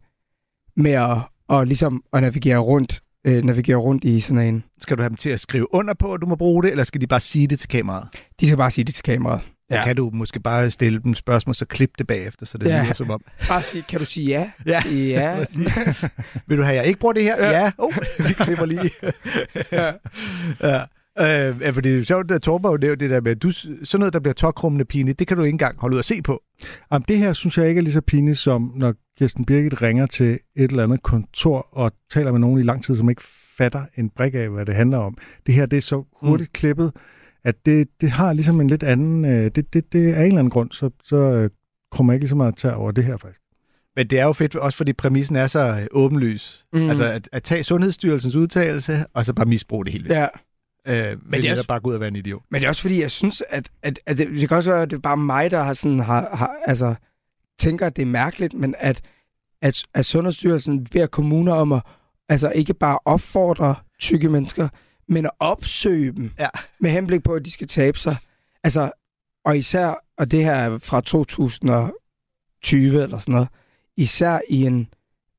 [0.77, 1.17] med at,
[1.49, 4.63] og ligesom at navigere rundt, øh, navigere rundt i sådan en.
[4.79, 6.83] Skal du have dem til at skrive under på, at du må bruge det, eller
[6.83, 8.07] skal de bare sige det til kameraet?
[8.39, 9.41] De skal bare sige det til kameraet.
[9.71, 9.83] Så ja.
[9.83, 12.75] kan du måske bare stille dem spørgsmål, så klip det bagefter, så det Ja.
[12.75, 12.83] ja.
[12.83, 13.21] lyder som om.
[13.47, 14.51] Bare sige, kan du sige ja?
[14.65, 14.81] Ja.
[14.89, 15.45] Ja.
[16.47, 17.45] Vil du have, at jeg ikke bruger det her?
[17.45, 17.61] Ja.
[17.63, 17.71] ja.
[17.77, 18.91] Oh, vi klipper lige.
[19.71, 19.91] ja.
[20.63, 20.81] ja.
[21.19, 21.25] Øh,
[21.61, 23.51] ja, fordi det er sjovt, at Torben har jo nævnt det der med, at du,
[23.51, 26.21] sådan noget, der bliver tokrummende pinligt, det kan du ikke engang holde ud at se
[26.21, 26.43] på.
[26.91, 30.05] Jamen, det her synes jeg ikke er lige så pinligt, som når Kirsten Birgit ringer
[30.05, 33.21] til et eller andet kontor og taler med nogen i lang tid, som ikke
[33.57, 35.17] fatter en brik af, hvad det handler om.
[35.45, 36.53] Det her, det er så hurtigt mm.
[36.53, 36.91] klippet,
[37.43, 39.25] at det, det har ligesom en lidt anden...
[39.25, 41.49] Øh, det, det, det er en eller anden grund, så, så øh,
[41.91, 43.41] kommer jeg ikke lige så meget til over det her faktisk.
[43.95, 46.65] Men det er jo fedt, også fordi præmissen er så øh, åbenlys.
[46.73, 46.79] Mm.
[46.79, 46.89] Mm.
[46.89, 50.15] Altså at, at tage Sundhedsstyrelsens udtalelse, og så bare misbruge det hele.
[50.15, 50.27] Ja.
[50.87, 52.41] Øh, men det er er også- bare gå ud og være en idiot.
[52.51, 54.81] Men det er også fordi, jeg synes, at, at, at det, det kan også være,
[54.81, 56.95] at det er bare mig, der har sådan, har, har, altså,
[57.59, 59.01] tænker, at det er mærkeligt, men at,
[59.61, 61.81] at, at Sundhedsstyrelsen beder kommuner om at
[62.29, 64.69] altså, ikke bare opfordre tykke mennesker,
[65.07, 66.49] men at opsøge dem ja.
[66.79, 68.15] med henblik på, at de skal tabe sig.
[68.63, 68.91] Altså,
[69.45, 73.47] og især, og det her er fra 2020 eller sådan noget,
[73.97, 74.87] især i en,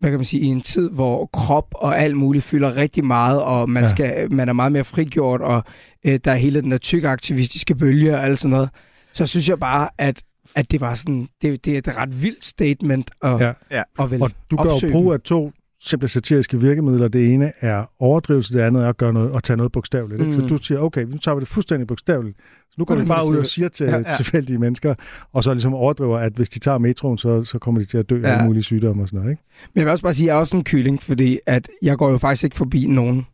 [0.02, 3.42] hvad kan man sige, i en tid, hvor krop og alt muligt fylder rigtig meget,
[3.42, 3.88] og man, Ja.
[3.88, 5.62] skal, man er meget mere frigjort, og
[6.04, 8.70] øh, der er hele den der tykke aktivistiske bølge og alt sådan noget,
[9.12, 10.22] så synes jeg bare, at,
[10.54, 13.52] at det var sådan, det, det er et ret vildt statement at, Ja.
[13.70, 13.82] Ja.
[13.98, 15.52] at vel Og du gør jo brug af to
[15.84, 17.08] simple satiriske virkemidler.
[17.08, 20.28] Det ene er overdrivelse, det andet er at gøre noget og tage noget bogstaveligt.
[20.28, 20.32] Mm.
[20.40, 22.36] Så du siger, okay, nu tager vi det fuldstændig bogstaveligt.
[22.70, 24.94] Så nu går du bare ud og siger til Ja, ja, tilfældige mennesker,
[25.32, 28.10] og så ligesom overdriver, at hvis de tager metroen, så, så kommer de til at
[28.10, 28.28] dø af Ja.
[28.32, 29.30] alle mulige sygdomme og sådan noget.
[29.30, 29.42] Ikke?
[29.74, 31.96] Men jeg vil også bare sige, at jeg er også en kylling, fordi at jeg
[31.98, 33.26] går jo faktisk ikke forbi nogen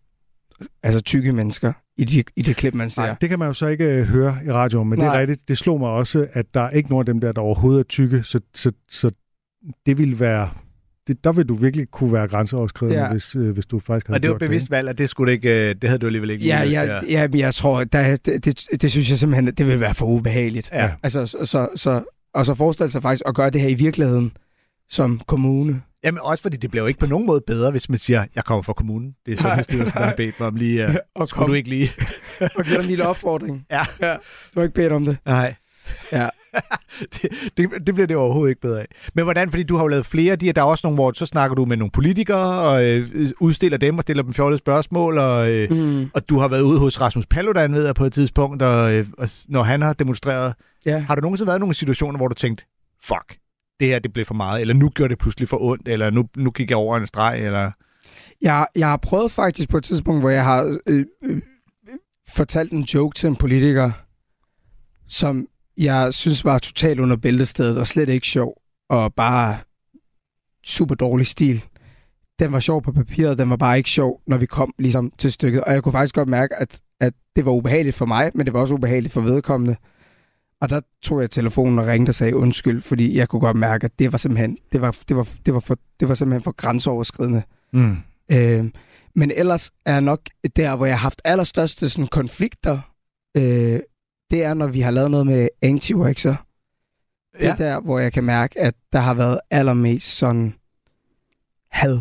[0.82, 3.02] altså tykke mennesker i, de, i det klip, man ser.
[3.02, 5.08] Nej, det kan man jo så ikke øh, høre i radioen, men Nej.
[5.08, 5.48] det er rigtigt.
[5.48, 7.84] Det slog mig også, at der er ikke nogen af dem der, der overhovedet er
[7.84, 9.10] tykke, så, så, så
[9.86, 10.48] det ville være...
[11.08, 13.10] Det, der vil du virkelig kunne være grænseoverskridende, Ja.
[13.10, 15.32] hvis, øh, hvis du faktisk havde Og det var bevidst valg, at det skulle du
[15.32, 17.54] ikke, øh, det havde du alligevel ikke Ja, lyst til ja, at- ja, men jeg
[17.54, 20.70] tror, der, det, det, det synes jeg simpelthen, det vil være for ubehageligt.
[20.72, 20.90] Ja.
[21.02, 22.02] Altså, så, så, så
[22.34, 24.32] og så forestille sig faktisk at gøre det her i virkeligheden
[24.90, 25.82] som kommune.
[26.04, 28.44] Jamen også fordi det bliver jo ikke på nogen måde bedre, hvis man siger, jeg
[28.44, 29.14] kommer fra kommunen.
[29.26, 31.48] Det er Sundhedsstyrelsen, der har bedt mig om lige, uh, Og skulle kom.
[31.50, 31.90] du ikke lige...
[32.40, 33.64] og give dig en lille opfordring.
[33.70, 33.80] Ja.
[34.08, 34.12] ja.
[34.54, 35.16] Du har ikke bedt om det.
[35.26, 35.54] Nej.
[36.12, 36.28] Ja.
[37.14, 38.86] det, det, det bliver det overhovedet ikke bedre af.
[39.14, 41.12] Men hvordan, fordi du har jo lavet flere af de der er også nogle, hvor
[41.12, 45.18] så snakker du med nogle politikere, og øh, udstiller dem og stiller dem fjollede spørgsmål,
[45.18, 46.10] og, øh, mm.
[46.14, 49.06] og du har været ude hos Rasmus Paludan, ved jeg, på et tidspunkt, og, øh,
[49.18, 50.54] og når han har demonstreret.
[50.86, 50.98] Ja.
[50.98, 52.64] Har du nogensinde været i nogle situationer, hvor du tænkte,
[53.04, 53.36] fuck,
[53.80, 56.24] det her det blev for meget, eller nu gjorde det pludselig for ondt, eller nu,
[56.36, 57.70] nu gik jeg over en streg, eller...
[58.42, 61.42] Jeg, jeg har prøvet faktisk på et tidspunkt, hvor jeg har øh, øh,
[62.28, 63.90] fortalt en joke til en politiker,
[65.08, 65.46] som
[65.78, 69.58] jeg synes var totalt under bæltestedet og slet ikke sjov, og bare
[70.64, 71.64] super dårlig stil.
[72.38, 75.32] Den var sjov på papiret, den var bare ikke sjov, når vi kom ligesom til
[75.32, 75.64] stykket.
[75.64, 78.54] Og jeg kunne faktisk godt mærke, at, at det var ubehageligt for mig, men det
[78.54, 79.76] var også ubehageligt for vedkommende.
[80.60, 83.84] Og der tog jeg telefonen og ringte og sagde undskyld, fordi jeg kunne godt mærke,
[83.84, 86.52] at det var simpelthen, det var, det var, det var, for, det var simpelthen for
[86.52, 87.42] grænseoverskridende.
[87.72, 87.96] Mm.
[88.32, 88.70] Øh,
[89.14, 90.20] men ellers er jeg nok
[90.56, 92.80] der, hvor jeg har haft allerstørste sådan, konflikter,
[93.36, 93.80] øh,
[94.30, 96.34] det er, når vi har lavet noget med anti -waxer.
[97.38, 97.54] Det er Ja.
[97.58, 100.54] der, hvor jeg kan mærke, at der har været allermest sådan
[101.70, 102.00] had.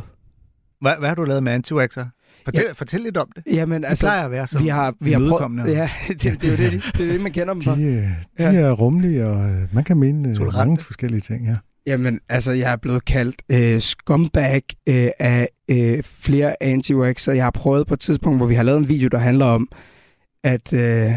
[0.82, 2.72] Hvad, hvad har du lavet med anti Fortæl, Ja.
[2.72, 3.44] fortæl lidt om det.
[3.54, 6.44] Jamen, det altså, plejer at være så vi har, vi har prøvet, ja, det, det,
[6.44, 7.76] er jo det, det er det, man kender dem for.
[7.76, 10.58] De, øh, de er rummelige, og øh, man kan mene øh, Tolerante.
[10.58, 11.56] mange forskellige ting, ja.
[11.88, 17.44] Jamen, altså, jeg er blevet kaldt øh, scumbag øh, af øh, flere anti og jeg
[17.44, 19.70] har prøvet på et tidspunkt, hvor vi har lavet en video, der handler om,
[20.44, 21.12] at øh,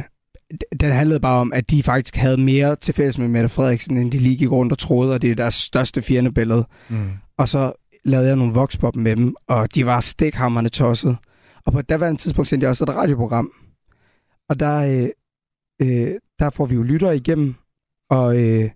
[0.80, 4.12] den handlede bare om, at de faktisk havde mere til fælles med Mette Frederiksen, end
[4.12, 6.66] de lige gik rundt og troede, og det er deres største fjendebillede.
[6.88, 7.10] Mm.
[7.38, 7.72] Og så
[8.04, 11.16] lavede jeg nogle voxpop med dem, og de var stikhammerne tosset.
[11.66, 13.52] Og på daværende tidspunkt sendte jeg også et radioprogram.
[14.48, 15.08] Og der, øh,
[15.82, 17.54] øh, der får vi jo lytter igennem,
[18.10, 18.70] og øh,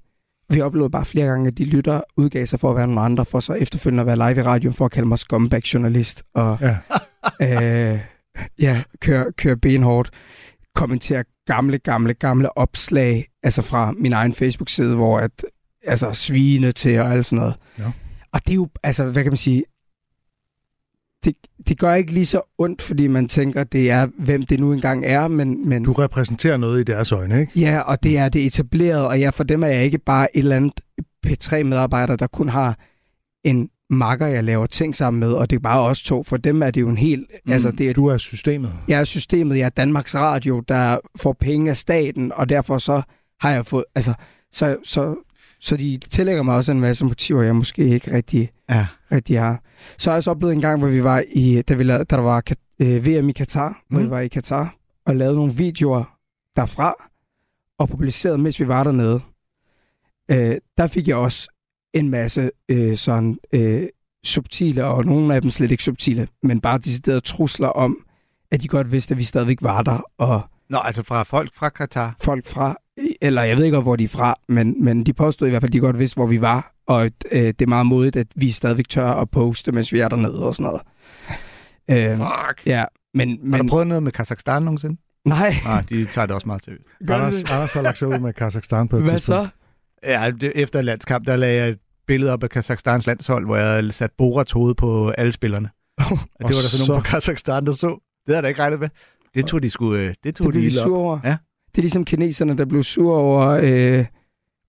[0.51, 3.25] vi oplevede bare flere gange, at de lytter udgav sig for at være nogle andre,
[3.25, 6.23] for så efterfølgende at være live i radioen for at kalde mig scumbag-journalist.
[6.35, 6.77] Og Ja.
[7.93, 8.01] øh,
[8.59, 10.11] ja, køre, køre benhårdt.
[10.75, 15.45] Kommentere gamle, gamle, gamle opslag, altså fra min egen Facebook-side, hvor at,
[15.85, 17.55] altså svine til og alt sådan noget.
[17.79, 17.93] Ja.
[18.33, 19.65] Og det er jo, altså, hvad kan man sige,
[21.25, 21.37] det,
[21.69, 25.05] det gør ikke lige så ondt, fordi man tænker, det er, hvem det nu engang
[25.05, 25.69] er, men...
[25.69, 27.61] men Du repræsenterer noget i deres øjne, ikke?
[27.61, 30.39] Ja, og det er det etablerede, og ja, for dem er jeg ikke bare et
[30.39, 30.81] eller andet
[31.27, 32.79] P3-medarbejder, der kun har
[33.45, 36.23] en makker, jeg laver ting sammen med, og det er bare os to.
[36.23, 37.31] For dem er det jo en helt...
[37.47, 37.53] Mm.
[37.53, 38.73] Altså, det er, Du er systemet.
[38.89, 43.03] jeg er systemet, jeg er Danmarks Radio, der får penge af staten, og derfor så
[43.41, 43.85] har jeg fået...
[43.95, 44.15] Altså,
[44.53, 45.17] så, så,
[45.61, 48.87] så de tillægger mig også en masse motiver, jeg måske ikke rigtig, Ja.
[49.13, 49.63] rigtig har.
[49.99, 52.17] Så har jeg så oplevet en gang, hvor vi var i, da, vi lavede, da
[52.17, 52.43] der var
[52.81, 53.75] øh, VM i Katar, mm.
[53.97, 54.75] hvor vi var i Katar,
[55.07, 56.05] og lavede nogle videoer
[56.57, 56.95] derfra,
[57.79, 59.21] og publicerede, mens vi var dernede.
[60.31, 61.49] Øh, der fik jeg også
[61.95, 63.87] en masse øh, sådan øh,
[64.25, 67.97] subtile, og nogle af dem slet ikke subtile, men bare deciderede trusler om,
[68.51, 70.41] at de godt vidste, at vi stadigvæk var der, og
[70.71, 72.17] Nå, altså fra folk fra Katar.
[72.21, 72.77] folk fra,
[73.23, 75.69] eller jeg ved ikke, hvor de er fra, men, men de påstod i hvert fald,
[75.71, 78.51] at de godt vidste, hvor vi var, og øh, det er meget modigt, at vi
[78.51, 80.83] stadigvæk tør at poste, mens vi er dernede og sådan noget.
[81.91, 82.67] Øh, Fuck.
[82.67, 82.85] ja,
[83.15, 84.97] men, Har men du prøvet noget med Kazakhstan nogensinde?
[85.25, 86.85] nej, Nej, de tager det også meget seriøst.
[87.01, 87.45] Anders?
[87.45, 89.51] Anders har lagt sig ud med Kazakhstan på et Hvad tidspunkt.
[90.05, 90.09] så?
[90.11, 93.95] Ja, det, efter landskamp, der lagde jeg et billede op af Kazakhstans landshold, hvor jeg
[93.95, 95.69] sat Borats hoved på alle spillerne.
[95.99, 97.87] Og det var der så, så- nogen fra Kazakhstan, der så.
[97.87, 97.97] Det
[98.27, 98.89] havde jeg da ikke regnet med.
[99.35, 101.19] Det tog de sgu, øh, det tog Det de blev de sure over.
[101.25, 101.37] Ja.
[101.71, 104.05] Det er ligesom kineserne, der blev sure over, øh,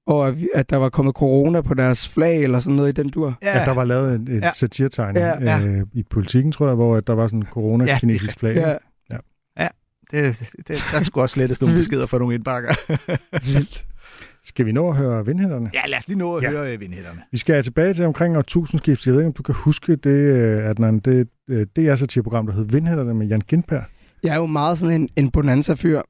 [0.07, 3.38] over, at der var kommet corona på deres flag, eller sådan noget i den dur.
[3.43, 4.45] Ja, At der var lavet et, et Ja.
[4.45, 4.51] ja.
[4.51, 5.57] satiretegning Ja.
[5.57, 5.61] ja.
[5.65, 8.55] øh, i politikken, tror jeg, hvor at der var sådan en Ja, corona-kinesisk er flag.
[8.55, 9.67] Ja,
[10.11, 12.69] det, det, der skulle også slettes nogle beskeder fra nogle indbakker.
[13.53, 13.86] vildt.
[14.45, 15.71] Skal vi nå at høre vindhætterne?
[15.73, 16.49] ja, lad os lige nå at Ja.
[16.49, 17.21] høre øh, vindhætterne.
[17.31, 19.05] Vi skal tilbage til omkring årtusindskift.
[19.05, 22.45] Jeg ved ikke, om du kan huske det, øh, at det, øh, det er satireprogram,
[22.47, 23.83] der hed Vindhætterne med Jan Gindberg.
[24.23, 26.01] Jeg er jo meget sådan en, en bonanza-fyr,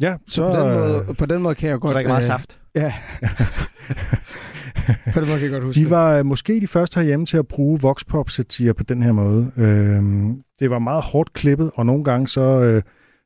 [0.00, 1.94] Ja, så, så, på, den øh, måde, på den måde kan jeg godt...
[1.94, 2.58] drikker meget øh, saft.
[2.74, 2.92] Ja.
[5.12, 7.36] på den måde kan jeg godt huske De var øh, måske de første herhjemme til
[7.36, 9.52] at bruge voxpop-satire på den her måde.
[9.56, 12.82] Øhm, det var meget hårdt klippet, og nogle gange så, øh,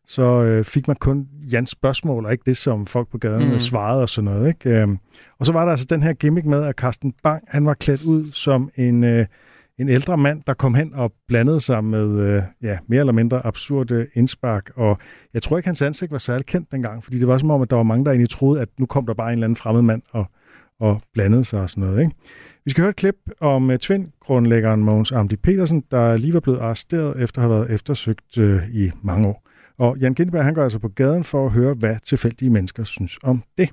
[0.07, 3.59] så øh, fik man kun Jans spørgsmål, og ikke det, som folk på gaden Mm.
[3.59, 4.49] svarede og sådan noget.
[4.49, 4.71] Ikke?
[4.81, 4.99] Øhm,
[5.39, 8.03] og så var der altså den her gimmick med, at Carsten Bang, han var klædt
[8.03, 9.27] ud som en, øh,
[9.79, 13.47] en ældre mand, der kom hen og blandede sig med øh, ja, mere eller mindre
[13.47, 14.71] absurde indspark.
[14.77, 14.99] Og
[15.35, 17.71] jeg tror ikke, hans ansigt var særlig kendt dengang, fordi det var som om, at
[17.71, 19.83] der var mange, der egentlig troede, at nu kom der bare en eller anden fremmed
[19.83, 20.25] mand og,
[20.81, 22.01] og blandede sig og sådan noget.
[22.01, 22.13] Ikke?
[22.65, 26.59] Vi skal høre et klip om uh, Twin-grundlæggeren Mogens Amdi Petersen, der lige var blevet
[26.59, 29.43] arresteret efter at have været eftersøgt uh, i mange år.
[29.79, 33.19] Og Jan Gindberg, han går altså på gaden for at høre, hvad tilfældige mennesker synes
[33.23, 33.71] om det.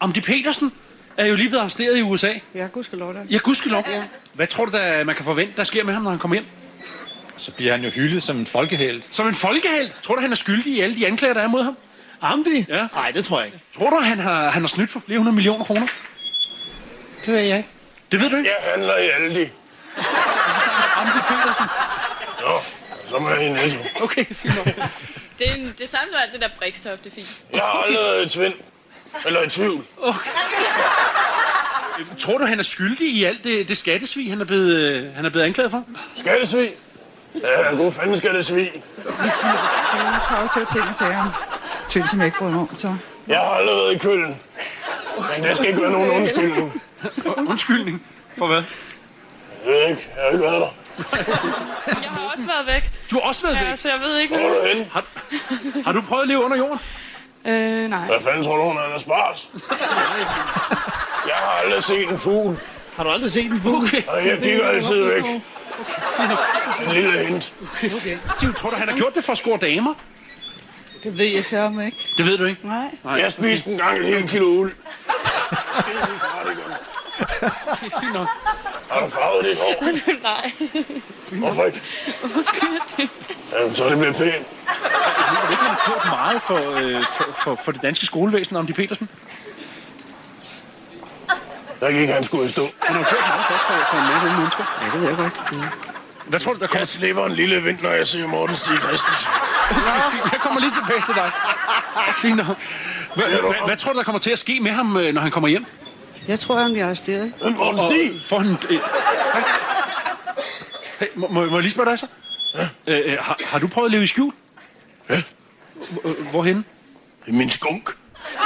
[0.00, 0.72] Amdi Petersen,
[1.16, 2.32] er jo lige blevet arresteret i USA.
[2.54, 3.20] Ja, gudskelov da.
[3.30, 3.84] Ja, gudskelov.
[3.88, 4.02] Ja.
[4.34, 6.44] Hvad tror du, der, man kan forvente, der sker med ham, når han kommer hjem?
[7.36, 9.08] Så bliver han jo hyldet som en folkehelt.
[9.14, 9.96] Som en folkehelt?
[10.02, 11.76] Tror du, han er skyldig i alle de anklager, der er mod ham?
[12.20, 12.66] Amdi?
[12.68, 12.86] Ja.
[12.94, 13.58] Nej, det tror jeg ikke.
[13.76, 15.86] Tror du, han har, han har snydt for flere hundrede millioner kroner?
[17.26, 17.68] Det ved jeg ikke.
[18.12, 18.48] Det ved du ikke?
[18.50, 19.50] Jeg handler i Aldi.
[20.96, 21.66] Amdi Petersen.
[23.10, 23.78] Så må jeg i Netto.
[24.04, 24.66] Okay, fint nok.
[25.38, 27.42] Det er en- det samme som alt det der brikstof, det er fint.
[27.52, 28.52] Jeg har aldrig været i tvivl.
[29.26, 29.84] Eller i tvivl.
[29.98, 30.30] Okay.
[32.18, 35.24] Tror du, han er skyldig i alt det, det skattesvig, han er blevet, øh, han
[35.24, 35.84] er blevet anklaget for?
[36.16, 36.70] Skattesvig?
[37.42, 38.82] Ja, god fanden skattesvig.
[39.06, 41.28] Jeg prøver to ting at sige om
[41.88, 42.96] tvivl, som jeg ikke bryder mig om, så.
[43.28, 44.40] Jeg har aldrig været i køllen.
[45.38, 46.82] Men det skal ikke være nogen undskyldning.
[47.48, 48.06] Undskyldning?
[48.38, 48.62] For hvad?
[49.66, 50.08] Jeg ved ikke.
[50.16, 50.74] Jeg har ikke været der.
[51.86, 52.90] Jeg har også været væk.
[53.10, 53.78] Du har også været ja, væk?
[53.78, 54.86] så jeg ved ikke Hvor er du henne?
[54.92, 55.04] Har,
[55.84, 56.78] har du prøvet at leve under jorden?
[57.44, 58.06] Øh, nej.
[58.06, 59.48] Hvad fanden tror du, hun er spars?
[61.26, 62.58] Jeg har aldrig set en fugl.
[62.96, 63.84] Har du aldrig set en fugl?
[63.84, 64.02] Okay.
[64.08, 65.24] Og jeg kigger altid væk.
[66.86, 67.52] En lille hint.
[67.62, 67.94] Okay.
[67.94, 68.18] okay.
[68.38, 69.94] Tim, tror du, han har gjort det for at score damer?
[71.04, 71.96] Det ved jeg så om ikke.
[72.16, 72.60] Det ved du ikke?
[72.66, 73.14] Nej.
[73.18, 74.72] Jeg spiste en gang et helt kilo uld.
[77.72, 78.28] Okay, fint nok.
[78.90, 79.74] Har du farvet dit hår?
[80.22, 80.52] nej.
[81.32, 81.80] Hvorfor ikke?
[82.20, 83.08] Hvorfor skulle jeg det?
[83.58, 84.24] Jamen, så er det bliver pænt.
[84.24, 84.34] Jeg
[85.42, 88.66] ved ikke, han har gjort meget for, øh, for, for, for det danske skolevæsen, om
[88.66, 89.08] de Petersen.
[91.80, 92.66] Der gik han skulle stå.
[92.80, 94.64] Han har gjort meget godt for, for en masse unge mennesker.
[94.80, 95.40] Ja, det ved jeg godt.
[95.52, 95.68] Ja.
[96.26, 98.72] Hvad tror du, der kommer Jeg slipper en lille vind, når jeg ser Morten Stig
[98.72, 99.28] Christensen.
[100.32, 101.30] Jeg kommer lige tilbage til dig.
[102.22, 102.56] Fint nok.
[103.14, 105.30] Hvad, hvad, hvad tror du, der kommer til at ske med ham, øh, når han
[105.30, 105.66] kommer hjem?
[106.28, 107.32] Jeg tror, han bliver arresteret.
[107.56, 108.20] Morten Stig?
[108.22, 108.50] får han...
[108.70, 108.78] Øh,
[111.00, 112.06] hey, må, må, må jeg lige spørge dig så?
[112.86, 112.98] Ja.
[113.00, 114.32] Øh, øh, har, har du prøvet at leve i skjul?
[115.10, 115.14] Ja.
[115.90, 116.64] Hvor- Hvorhenne?
[117.26, 117.90] I min skunk.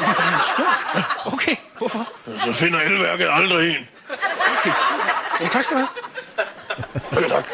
[0.01, 0.69] I din skunk?
[1.35, 2.09] Okay, hvorfor?
[2.45, 3.87] Så finder elværket aldrig en.
[5.41, 5.89] Ja, tak skal du have.
[7.13, 7.45] Okay, tak.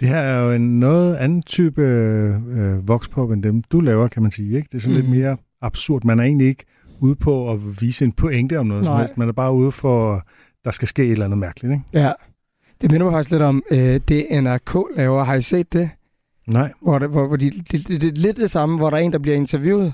[0.00, 4.22] Det her er jo en noget anden type øh, voxpop end dem, du laver, kan
[4.22, 4.56] man sige.
[4.56, 4.68] Ikke?
[4.72, 5.00] Det er sådan mm.
[5.00, 6.04] lidt mere absurd.
[6.04, 6.64] Man er egentlig ikke
[7.02, 9.00] ude på at vise en pointe om noget som Nej.
[9.00, 9.18] helst.
[9.18, 10.22] Man er bare ude for,
[10.64, 11.72] der skal ske et eller andet mærkeligt.
[11.72, 11.84] Ikke?
[11.92, 12.12] Ja.
[12.80, 15.24] Det minder mig faktisk lidt om øh, det, NRK laver.
[15.24, 15.90] Har I set det?
[16.46, 16.72] Nej.
[16.82, 19.00] Hvor, det, hvor, hvor de, det, det, det er lidt det samme, hvor der er
[19.00, 19.92] en, der bliver interviewet.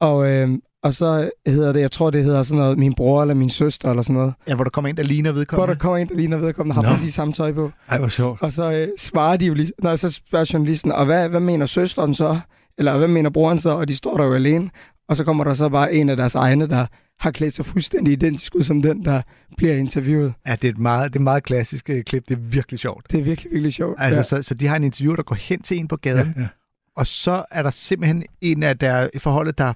[0.00, 0.48] Og, øh,
[0.82, 3.90] og så hedder det, jeg tror, det hedder sådan noget, min bror eller min søster
[3.90, 4.34] eller sådan noget.
[4.48, 5.74] Ja, hvor der kommer en, der ligner Hvor vedkommende.
[5.74, 6.88] der kommer en, der ligner vedkommende, har Nå.
[6.88, 7.70] præcis samme tøj på.
[7.88, 8.42] Ej, hvor sjovt.
[8.42, 11.66] Og så øh, svarer de jo lige, når så spørger journalisten, og hvad, hvad mener
[11.66, 12.40] søsteren så?
[12.78, 13.70] Eller hvad mener broren så?
[13.70, 14.70] Og de står der jo alene.
[15.08, 16.86] Og så kommer der så bare en af deres egne, der
[17.20, 19.22] har klædt sig fuldstændig identisk ud som den, der
[19.56, 20.34] bliver interviewet.
[20.46, 22.28] Ja, det er et meget, det er et meget klassisk øh, klip.
[22.28, 23.12] Det er virkelig sjovt.
[23.12, 23.96] Det er virkelig, virkelig sjovt.
[24.00, 24.42] Altså, ja.
[24.42, 26.48] så, så de har en interview, der går hen til en på gaden, Ja, ja.
[26.96, 29.72] og så er der simpelthen en af der i forholdet, der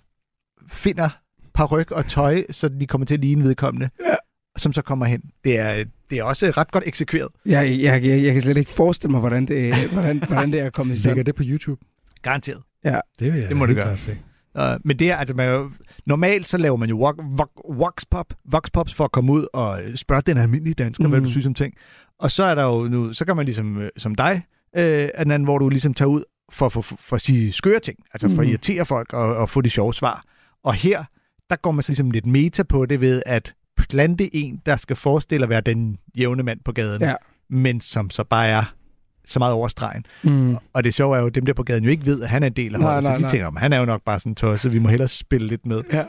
[0.69, 1.09] finder
[1.55, 4.15] paryk og tøj, så de kommer til at ligne vedkommende, ja.
[4.57, 5.23] som så kommer hen.
[5.45, 7.29] Det er, det er også ret godt eksekveret.
[7.47, 10.71] Jeg, jeg, jeg, jeg kan slet ikke forestille mig, hvordan det, hvordan, hvordan det er
[10.71, 11.11] kommet i stand.
[11.11, 11.81] Ligger det på YouTube?
[12.23, 12.63] Garanteret.
[12.85, 12.99] Ja.
[13.19, 13.97] Det vil jeg Det må det helt gøre.
[13.97, 14.19] se.
[14.59, 15.71] Uh, men det er altså, man, jo-
[16.07, 17.49] normalt så laver man jo vox, vox,
[17.79, 21.11] voxpop, voxpops for at komme ud og øh, spørge den almindelige dansker, mm.
[21.11, 21.25] hvad Mm.
[21.27, 21.75] du synes om ting.
[22.19, 24.43] Og så er der jo nu, så kan man ligesom, øh, som dig,
[24.77, 26.23] øh, den anden, hvor du ligesom tager ud
[26.53, 28.51] for, for, for, for at sige skøre ting, altså for at Mm.
[28.51, 30.23] irritere folk og, og få de sjove svar.
[30.65, 31.05] Og her,
[31.51, 33.55] der går man så ligesom lidt meta på det ved at
[33.89, 37.15] plante en, der skal forestille at være den jævne mand på gaden, Ja.
[37.51, 38.65] men som så bare er
[39.27, 40.05] så meget over stregen.
[40.23, 40.57] Mm.
[40.73, 42.43] Og det sjove er jo, at dem der på gaden jo ikke ved, at han
[42.43, 43.31] er en del af Nej, holdet, så nej, de nej.
[43.31, 45.67] tænker, om han er jo nok bare sådan en tosse, vi må hellere spille lidt
[45.67, 45.83] med.
[45.93, 46.03] Ja.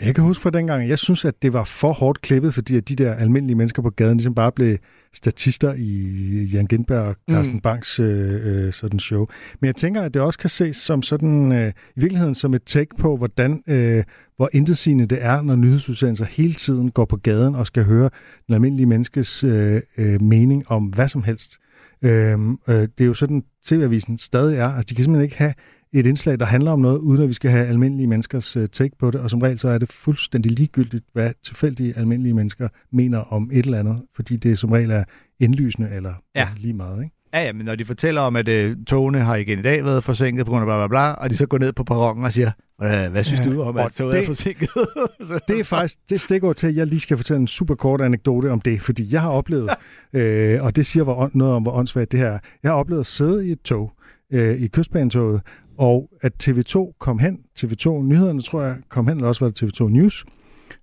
[0.00, 2.88] Jeg kan huske fra dengang, jeg synes, at det var for hårdt klippet, fordi at
[2.88, 4.76] de der almindelige mennesker på gaden ligesom bare blev
[5.14, 7.56] statister i Jan Gindberg og Carsten Mm.
[7.56, 7.60] mm.
[7.60, 9.26] Banks øh, øh, sådan show.
[9.60, 12.62] Men jeg tænker, at det også kan ses som sådan, øh, i virkeligheden som et
[12.66, 14.04] take på, hvordan, øh,
[14.36, 18.10] hvor intetsigende det er, når nyhedsudsendelser hele tiden går på gaden og skal høre
[18.46, 21.56] den almindelige menneskes øh, øh, mening om hvad som helst.
[22.02, 24.68] Øhm, øh, det er jo sådan, TV-avisen stadig er.
[24.68, 25.54] Altså, de kan simpelthen ikke have
[25.92, 28.96] et indslag, der handler om noget, uden at vi skal have almindelige menneskers øh, take
[28.98, 29.20] på det.
[29.20, 33.64] Og som regel så er det fuldstændig ligegyldigt, hvad tilfældige almindelige mennesker mener om et
[33.64, 35.04] eller andet, fordi det som regel er
[35.40, 36.48] indlysende eller Ja.
[36.56, 37.02] lige meget.
[37.02, 37.14] Ikke?
[37.34, 40.04] Ja, ja, men når de fortæller om, at øh, togene har igen i dag været
[40.04, 42.32] forsinket på grund af bla bla bla, og de så går ned på perronen og
[42.32, 42.50] siger,
[42.80, 43.44] hvad, hvad synes Ja.
[43.50, 44.68] du om, at toget er forsinket?
[45.48, 48.50] Det er faktisk det stikord til, at jeg lige skal fortælle en super kort anekdote
[48.50, 49.70] om det, fordi jeg har oplevet,
[50.12, 52.38] øh, og det siger hvor, noget om, hvor åndssvagt det her er.
[52.62, 53.92] Jeg har oplevet at sidde i et tog,
[54.32, 55.40] øh, i kystbanetoget,
[55.78, 59.62] og at TV2 kom hen, TV2 Nyhederne tror jeg, kom hen, eller også var det
[59.80, 60.24] TV2 News,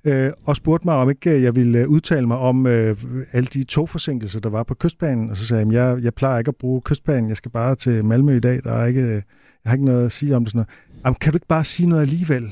[0.04, 2.98] øh, og spurgte mig, om ikke øh, jeg ville øh, udtale mig om øh,
[3.34, 5.30] alle de togforsinkelser, der var på kystbanen.
[5.30, 7.76] Og så sagde jeg, "Jamen, jeg, jeg plejer ikke at bruge kystbanen, jeg skal bare
[7.76, 9.22] til Malmø i dag, der er ikke, øh,
[9.64, 10.52] jeg har ikke noget at sige om det.
[10.52, 10.70] Sådan noget.
[11.06, 12.52] Jamen, kan du ikke bare sige noget alligevel?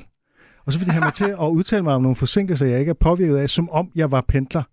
[0.65, 2.89] Og så vil de have mig til at udtale mig om nogle forsinkelser, jeg ikke
[2.89, 4.63] er påvirket af, som om jeg var pendler.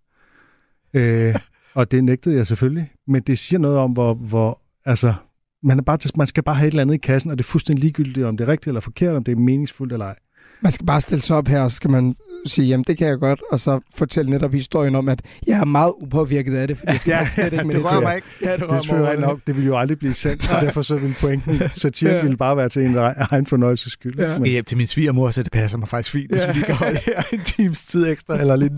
[0.95, 1.35] Øh,
[1.75, 2.93] og det nægtede jeg selvfølgelig.
[3.07, 5.14] Men det siger noget om, hvor, hvor altså,
[5.62, 7.49] man, er bare, man skal bare have et eller andet i kassen, og det er
[7.49, 10.16] fuldstændig ligegyldigt, om det er rigtigt eller forkert, om det er meningsfuldt eller ej.
[10.61, 12.14] Man skal bare stille sig op her, og så skal man
[12.47, 15.64] sige, jamen det kan jeg godt, og så fortælle netop historien om, at jeg er
[15.64, 18.26] meget upåvirket af det, fordi jeg skal ja, slet ikke med det rører mig ikke.
[18.43, 19.40] Ja, det, Det er rører mig nok.
[19.47, 22.22] Det ville jo aldrig blive sendt, så derfor så ville pointen, satiren Ja.
[22.22, 24.20] ville bare være til en egen fornøjelses skyld.
[24.20, 26.53] Jeg skal hjem til min svigermor, så det passer mig faktisk fint, hvis Ja.
[26.53, 28.72] vi kan holde her en times tid ekstra eller lidt.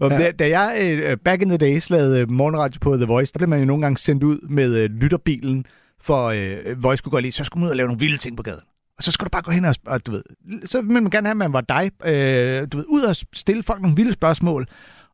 [0.00, 0.18] Og Ja.
[0.18, 3.38] da, da jeg øh, back in the days lavede øh, morgenradio på The Voice, der
[3.38, 5.66] blev man jo nogle gange sendt ud med øh, lytterbilen,
[6.00, 8.36] for øh, Voice kunne gå lige, så skulle man ud og lave nogle vilde ting
[8.36, 8.60] på gaden.
[8.98, 10.22] Og så skulle du bare gå hen og, og du ved,
[10.64, 13.62] så ville man gerne have, at man var dig, øh, du ved, ud og stille
[13.62, 14.66] folk nogle vilde spørgsmål.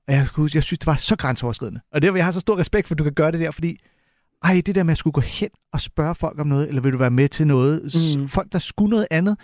[0.09, 1.81] Og jeg, huske, jeg synes, det var så grænseoverskridende.
[1.93, 3.51] Og det er, jeg har så stor respekt for, at du kan gøre det der,
[3.51, 3.77] fordi
[4.45, 6.93] ej, det der med at skulle gå hen og spørge folk om noget, eller vil
[6.93, 8.29] du være med til noget, mm.
[8.29, 9.37] folk, der skulle noget andet,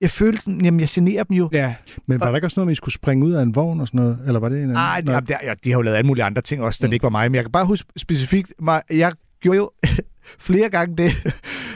[0.00, 1.48] jeg følte sådan, jamen jeg generer dem jo.
[1.52, 1.74] Ja.
[2.06, 3.80] Men var der ikke også noget med, at I skulle springe ud af en vogn
[3.80, 4.18] og sådan noget?
[4.26, 4.74] Eller var det en anden?
[4.74, 6.92] Nej, de, de, ja, de har jo lavet alle mulige andre ting også, da det
[6.92, 7.30] ikke var mig.
[7.30, 9.70] Men jeg kan bare huske specifikt, mig, jeg gjorde jo
[10.48, 11.12] flere gange det,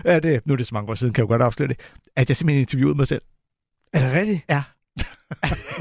[0.05, 1.80] at, nu er det så mange år siden, kan jeg jo godt afsløre det,
[2.16, 3.22] at jeg simpelthen interviewede mig selv.
[3.92, 4.40] Er det rigtigt?
[4.48, 4.62] Ja.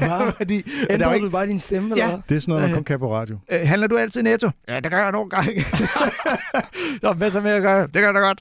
[0.00, 0.30] Wow.
[0.36, 2.10] Fordi, at Ændrede var du bare din stemme, eller Ja.
[2.10, 2.20] hvad?
[2.28, 3.38] Det er sådan noget, man kun kan på radio.
[3.52, 4.50] Øh, handler du altid netto?
[4.68, 5.64] Ja, det gør jeg nogle gange.
[7.02, 7.82] Nå, hvad så med at gøre?
[7.82, 8.40] Det gør jeg da godt.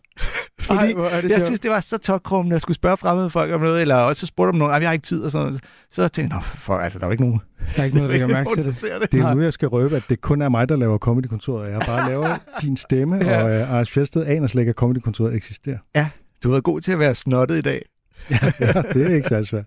[0.59, 3.29] Fordi Ej, hvor er det jeg synes, det var så tokrummende at skulle spørge fremmede
[3.29, 5.31] folk om noget, eller også så spurgte om noget, "Ej, jeg har ikke tid og
[5.31, 5.61] sådan noget.
[5.91, 7.41] Så tænkte jeg, for, altså, der er ikke nogen.
[7.75, 9.01] Der er ikke noget, der lægger mærke til det.
[9.01, 9.11] Det.
[9.11, 11.69] Det er nu, jeg skal røbe, at det kun er mig, der laver Comedykontoret.
[11.69, 13.43] Jeg bare laver din stemme, Ja.
[13.43, 15.77] og uh, Anders Fjeldsted aner slet ikke, at Comedykontoret eksisterer.
[15.95, 16.09] Ja,
[16.43, 17.85] du har været god til at være snottet i dag.
[18.59, 19.65] ja, det er ikke særlig svært.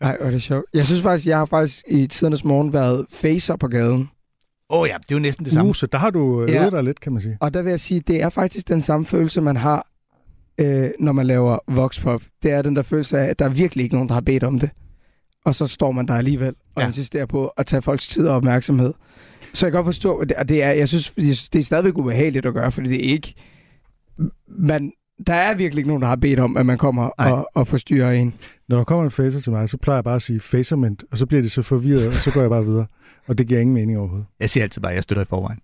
[0.00, 0.64] Nej, hvor er det sjovt.
[0.74, 4.10] Jeg synes faktisk, jeg har faktisk i tidernes morgen været facer på gaden.
[4.70, 5.68] Åh oh, ja, det er jo næsten det samme.
[5.68, 6.70] Uh, så der har du øvet Ja.
[6.70, 7.36] dig lidt, kan man sige.
[7.40, 9.86] Og der vil jeg sige, det er faktisk den samme følelse, man har,
[10.58, 12.22] øh, når man laver voxpop.
[12.42, 14.44] Det er den der følelse af, at der er virkelig ikke nogen, der har bedt
[14.44, 14.70] om det.
[15.44, 16.86] Og så står man der alligevel og ja.
[16.86, 18.92] insisterer på at tage folks tid og opmærksomhed.
[19.54, 21.12] Så jeg kan godt forstå, og det er, jeg synes,
[21.52, 23.34] det er stadigvæk ubehageligt at gøre, fordi det er ikke...
[24.48, 24.92] Man,
[25.26, 28.12] der er virkelig ikke nogen, der har bedt om, at man kommer og, og forstyrrer
[28.12, 28.34] en.
[28.68, 31.18] Når der kommer en facer til mig, så plejer jeg bare at sige facerment, og
[31.18, 32.86] så bliver de så forvirret, og så går jeg bare videre.
[33.26, 34.26] Og det giver ingen mening overhovedet.
[34.40, 35.58] Jeg siger altid bare, at jeg støtter i forvejen.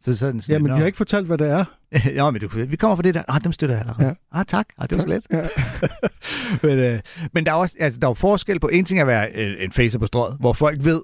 [0.00, 1.64] Så sådan, sådan Ja, men vi har ikke fortalt, hvad det er.
[2.14, 3.22] ja, men du, vi kommer fra det der.
[3.28, 4.06] Ah, dem støtter jeg allerede.
[4.08, 4.38] Ja.
[4.40, 4.66] Ah, tak.
[4.78, 5.22] Ah, det var så Tak.
[5.30, 5.48] let.
[6.62, 6.68] Ja.
[6.68, 7.00] men, øh,
[7.32, 9.64] men der er også altså, der er jo forskel på, en ting at være øh,
[9.64, 11.02] en facer på strået, hvor folk ved,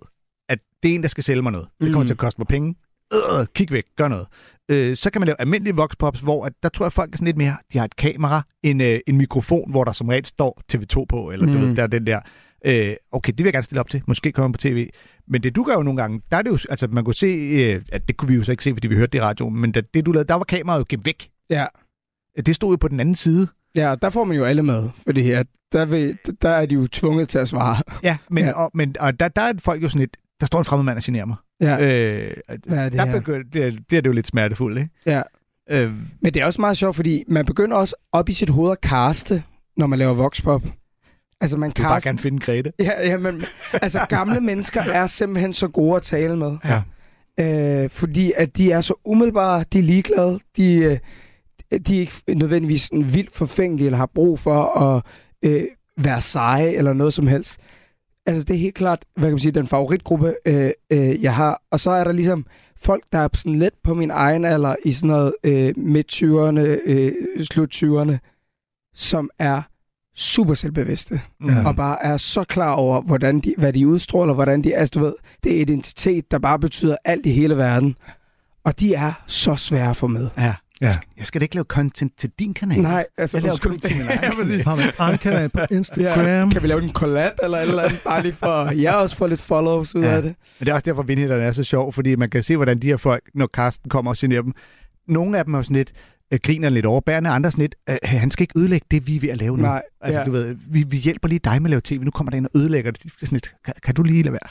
[0.48, 1.68] at det er en, der skal sælge mig noget.
[1.80, 2.06] Det kommer Mm.
[2.06, 2.74] til at koste mig penge.
[3.12, 4.26] Øh, kig væk, gør noget.
[4.70, 7.26] Øh, så kan man lave almindelige voxpops, hvor at, der tror jeg, folk er sådan
[7.26, 10.60] lidt mere, de har et kamera, en, øh, en mikrofon, hvor der som regel står
[10.72, 11.52] TV2 på, eller mm.
[11.52, 12.20] du ved, der er den der,
[12.64, 14.88] øh, okay, det vil jeg gerne stille op til, måske kommer på tv.
[15.28, 17.26] Men det du gør jo nogle gange, der er det jo, altså man kunne se,
[17.26, 19.60] øh, at det kunne vi jo så ikke se, fordi vi hørte det i radioen,
[19.60, 21.30] men da, det du lavede, der var kameraet jo gemt væk.
[21.50, 21.66] Ja.
[22.46, 23.48] Det stod jo på den anden side.
[23.76, 26.86] Ja, der får man jo alle med, fordi at der, vil, der er de jo
[26.86, 27.82] tvunget til at svare.
[28.02, 28.52] Ja, men, ja.
[28.52, 30.96] Og, men og der, der er folk jo sådan lidt, der står en fremmed mand
[30.96, 31.36] og generer mig.
[31.60, 31.74] Ja.
[31.74, 32.36] Øh,
[32.66, 33.12] Hvad er det der her?
[33.12, 34.90] begynder, bliver, bliver det jo lidt smertefuldt, ikke?
[35.06, 35.22] Ja.
[35.70, 35.92] Øh,
[36.22, 38.80] Men det er også meget sjovt, fordi man begynder også op i sit hoved at
[38.80, 39.42] kaste,
[39.76, 40.62] når man laver voxpop.
[41.40, 42.08] Altså man du vil bare kaster...
[42.10, 42.72] gerne finde Grete.
[42.78, 43.42] Ja, ja, men
[43.72, 46.56] altså gamle mennesker er simpelthen så gode at tale med.
[46.64, 46.82] Ja.
[47.84, 50.98] Øh, fordi at de er så umiddelbare, de er ligeglade, de, øh,
[51.88, 55.02] de er ikke nødvendigvis sådan vildt forfængelige, eller har brug for at
[55.44, 55.64] øh,
[55.98, 57.60] være seje, eller noget som helst.
[58.30, 61.62] Altså det er helt klart, hvad kan man sige, den favoritgruppe, øh, øh, jeg har.
[61.70, 62.46] Og så er der ligesom
[62.82, 66.60] folk, der er sådan lidt på min egen alder, i sådan noget øh, midt-20'erne,
[66.90, 67.12] øh,
[67.52, 68.18] slut-20'erne,
[68.94, 69.62] som er
[70.16, 71.66] super selvbevidste, Ja.
[71.68, 75.00] og bare er så klar over, hvordan de, hvad de udstråler, hvordan de, altså du
[75.04, 75.14] ved,
[75.44, 77.96] det er identitet, der bare betyder alt i hele verden.
[78.64, 80.28] Og de er så svære at få med.
[80.38, 80.54] Ja.
[80.80, 80.92] Ja.
[81.18, 82.80] Jeg skal da ikke lave content til din kanal.
[82.80, 84.64] Nej, altså jeg laver kun til min egen Ja, præcis.
[84.66, 86.50] Har man egen kanal på Instagram?
[86.50, 89.26] Kan vi lave en collab eller et eller andet, bare lige for, jeg også får
[89.26, 90.08] lidt follows ud Ja.
[90.10, 90.34] af det.
[90.58, 92.86] Men det er også derfor, Vindhitterne er så sjov, fordi man kan se, hvordan de
[92.86, 94.52] her folk, når Karsten kommer og generer dem,
[95.08, 95.92] nogle af dem er jo sådan lidt,
[96.32, 99.20] øh, griner lidt overbærende, andre sådan lidt, øh, han skal ikke ødelægge det, vi er
[99.20, 99.62] ved at lave nu.
[99.62, 100.24] Nej, altså, ja.
[100.24, 102.46] du ved, vi, vi hjælper lige dig med at lave tv, nu kommer der ind
[102.46, 103.02] og ødelægger det.
[103.02, 104.50] Det er sådan lidt, kan, kan du lige lade være?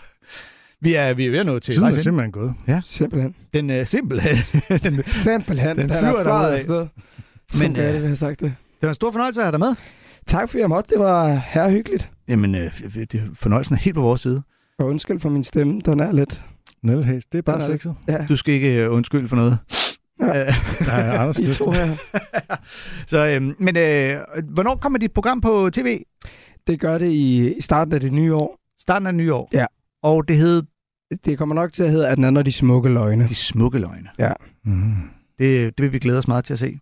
[0.82, 2.04] Vi er, vi er ved at nå til Tiden er vejs ende.
[2.04, 2.54] simpelthen gået.
[2.68, 2.82] Ja.
[2.86, 3.36] Simpelthen.
[3.54, 4.36] Den uh, simpelthen.
[4.84, 5.70] den, Simpelthen.
[5.70, 6.54] Den Den, den flyver er fløjet derudad.
[6.54, 6.88] afsted.
[7.60, 8.54] Men, Men, øh, det, vil have sagt det.
[8.60, 9.76] det var en stor fornøjelse at have dig med.
[10.28, 10.90] Tak fordi jeg måtte.
[10.96, 12.10] Det var herrehyggeligt.
[12.28, 12.62] Jamen, øh,
[12.96, 14.42] det, fornøjelsen er helt på vores side.
[14.80, 15.82] Og undskyld for min stemme.
[15.86, 16.42] Den er lidt...
[16.84, 17.96] Nettet hæs, det er bare er- sexet.
[18.08, 18.26] Ja.
[18.30, 19.58] Du skal ikke øh, undskylde for noget.
[20.22, 20.42] Ja.
[20.48, 20.54] Øh,
[20.88, 21.96] Nej, Anders I to her.
[23.08, 24.18] Så, øh, men øh,
[24.54, 26.02] hvornår kommer dit program på tv?
[26.68, 28.60] Det gør det i, i starten af det nye år.
[28.82, 29.50] Starten af nye år.
[29.54, 29.66] Ja.
[30.04, 30.64] Og det hed
[31.26, 33.28] Det kommer nok til at hedde, at den anden de smukke løgne.
[33.28, 34.10] De Smukke Løgne.
[34.20, 34.32] Ja.
[34.66, 34.94] Mm.
[35.40, 36.80] Det, det vil vi glæde os meget til at se.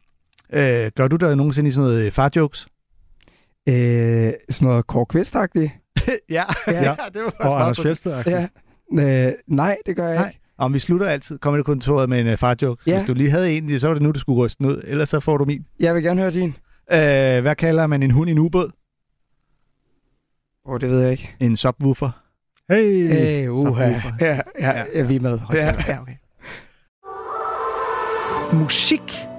[0.53, 2.67] Øh, gør du der nogensinde i sådan noget øh, far-jokes?
[3.69, 5.69] øh, sådan noget Kvist-agtigt.
[6.29, 6.73] ja, Ja.
[6.83, 8.03] ja, det var faktisk Og Anders præcis.
[8.03, 8.47] Fjeldsted.
[8.97, 9.27] Ja.
[9.27, 10.27] Øh, nej, det gør jeg Nej.
[10.27, 10.39] ikke.
[10.57, 12.83] Om vi slutter altid komedy-kontoret med en uh, farjoke.
[12.83, 12.97] Så Ja.
[12.97, 14.81] Hvis du lige havde en, så var det nu, du skulle ryste den ud.
[14.87, 15.65] Ellers så får du min.
[15.79, 16.49] Jeg vil gerne høre din.
[16.91, 18.71] Øh, hvad kalder man en hund i en ubåd?
[20.65, 21.35] Åh, oh, det ved jeg ikke.
[21.39, 22.23] En subwoofer.
[22.69, 23.07] Hey!
[23.07, 23.63] Hey, uha.
[23.63, 24.15] Subwoofer.
[24.19, 25.39] Ja, ja, ja, vi er med.
[25.53, 25.73] Ja.
[25.87, 26.17] Ja, okay.
[28.53, 29.27] Musik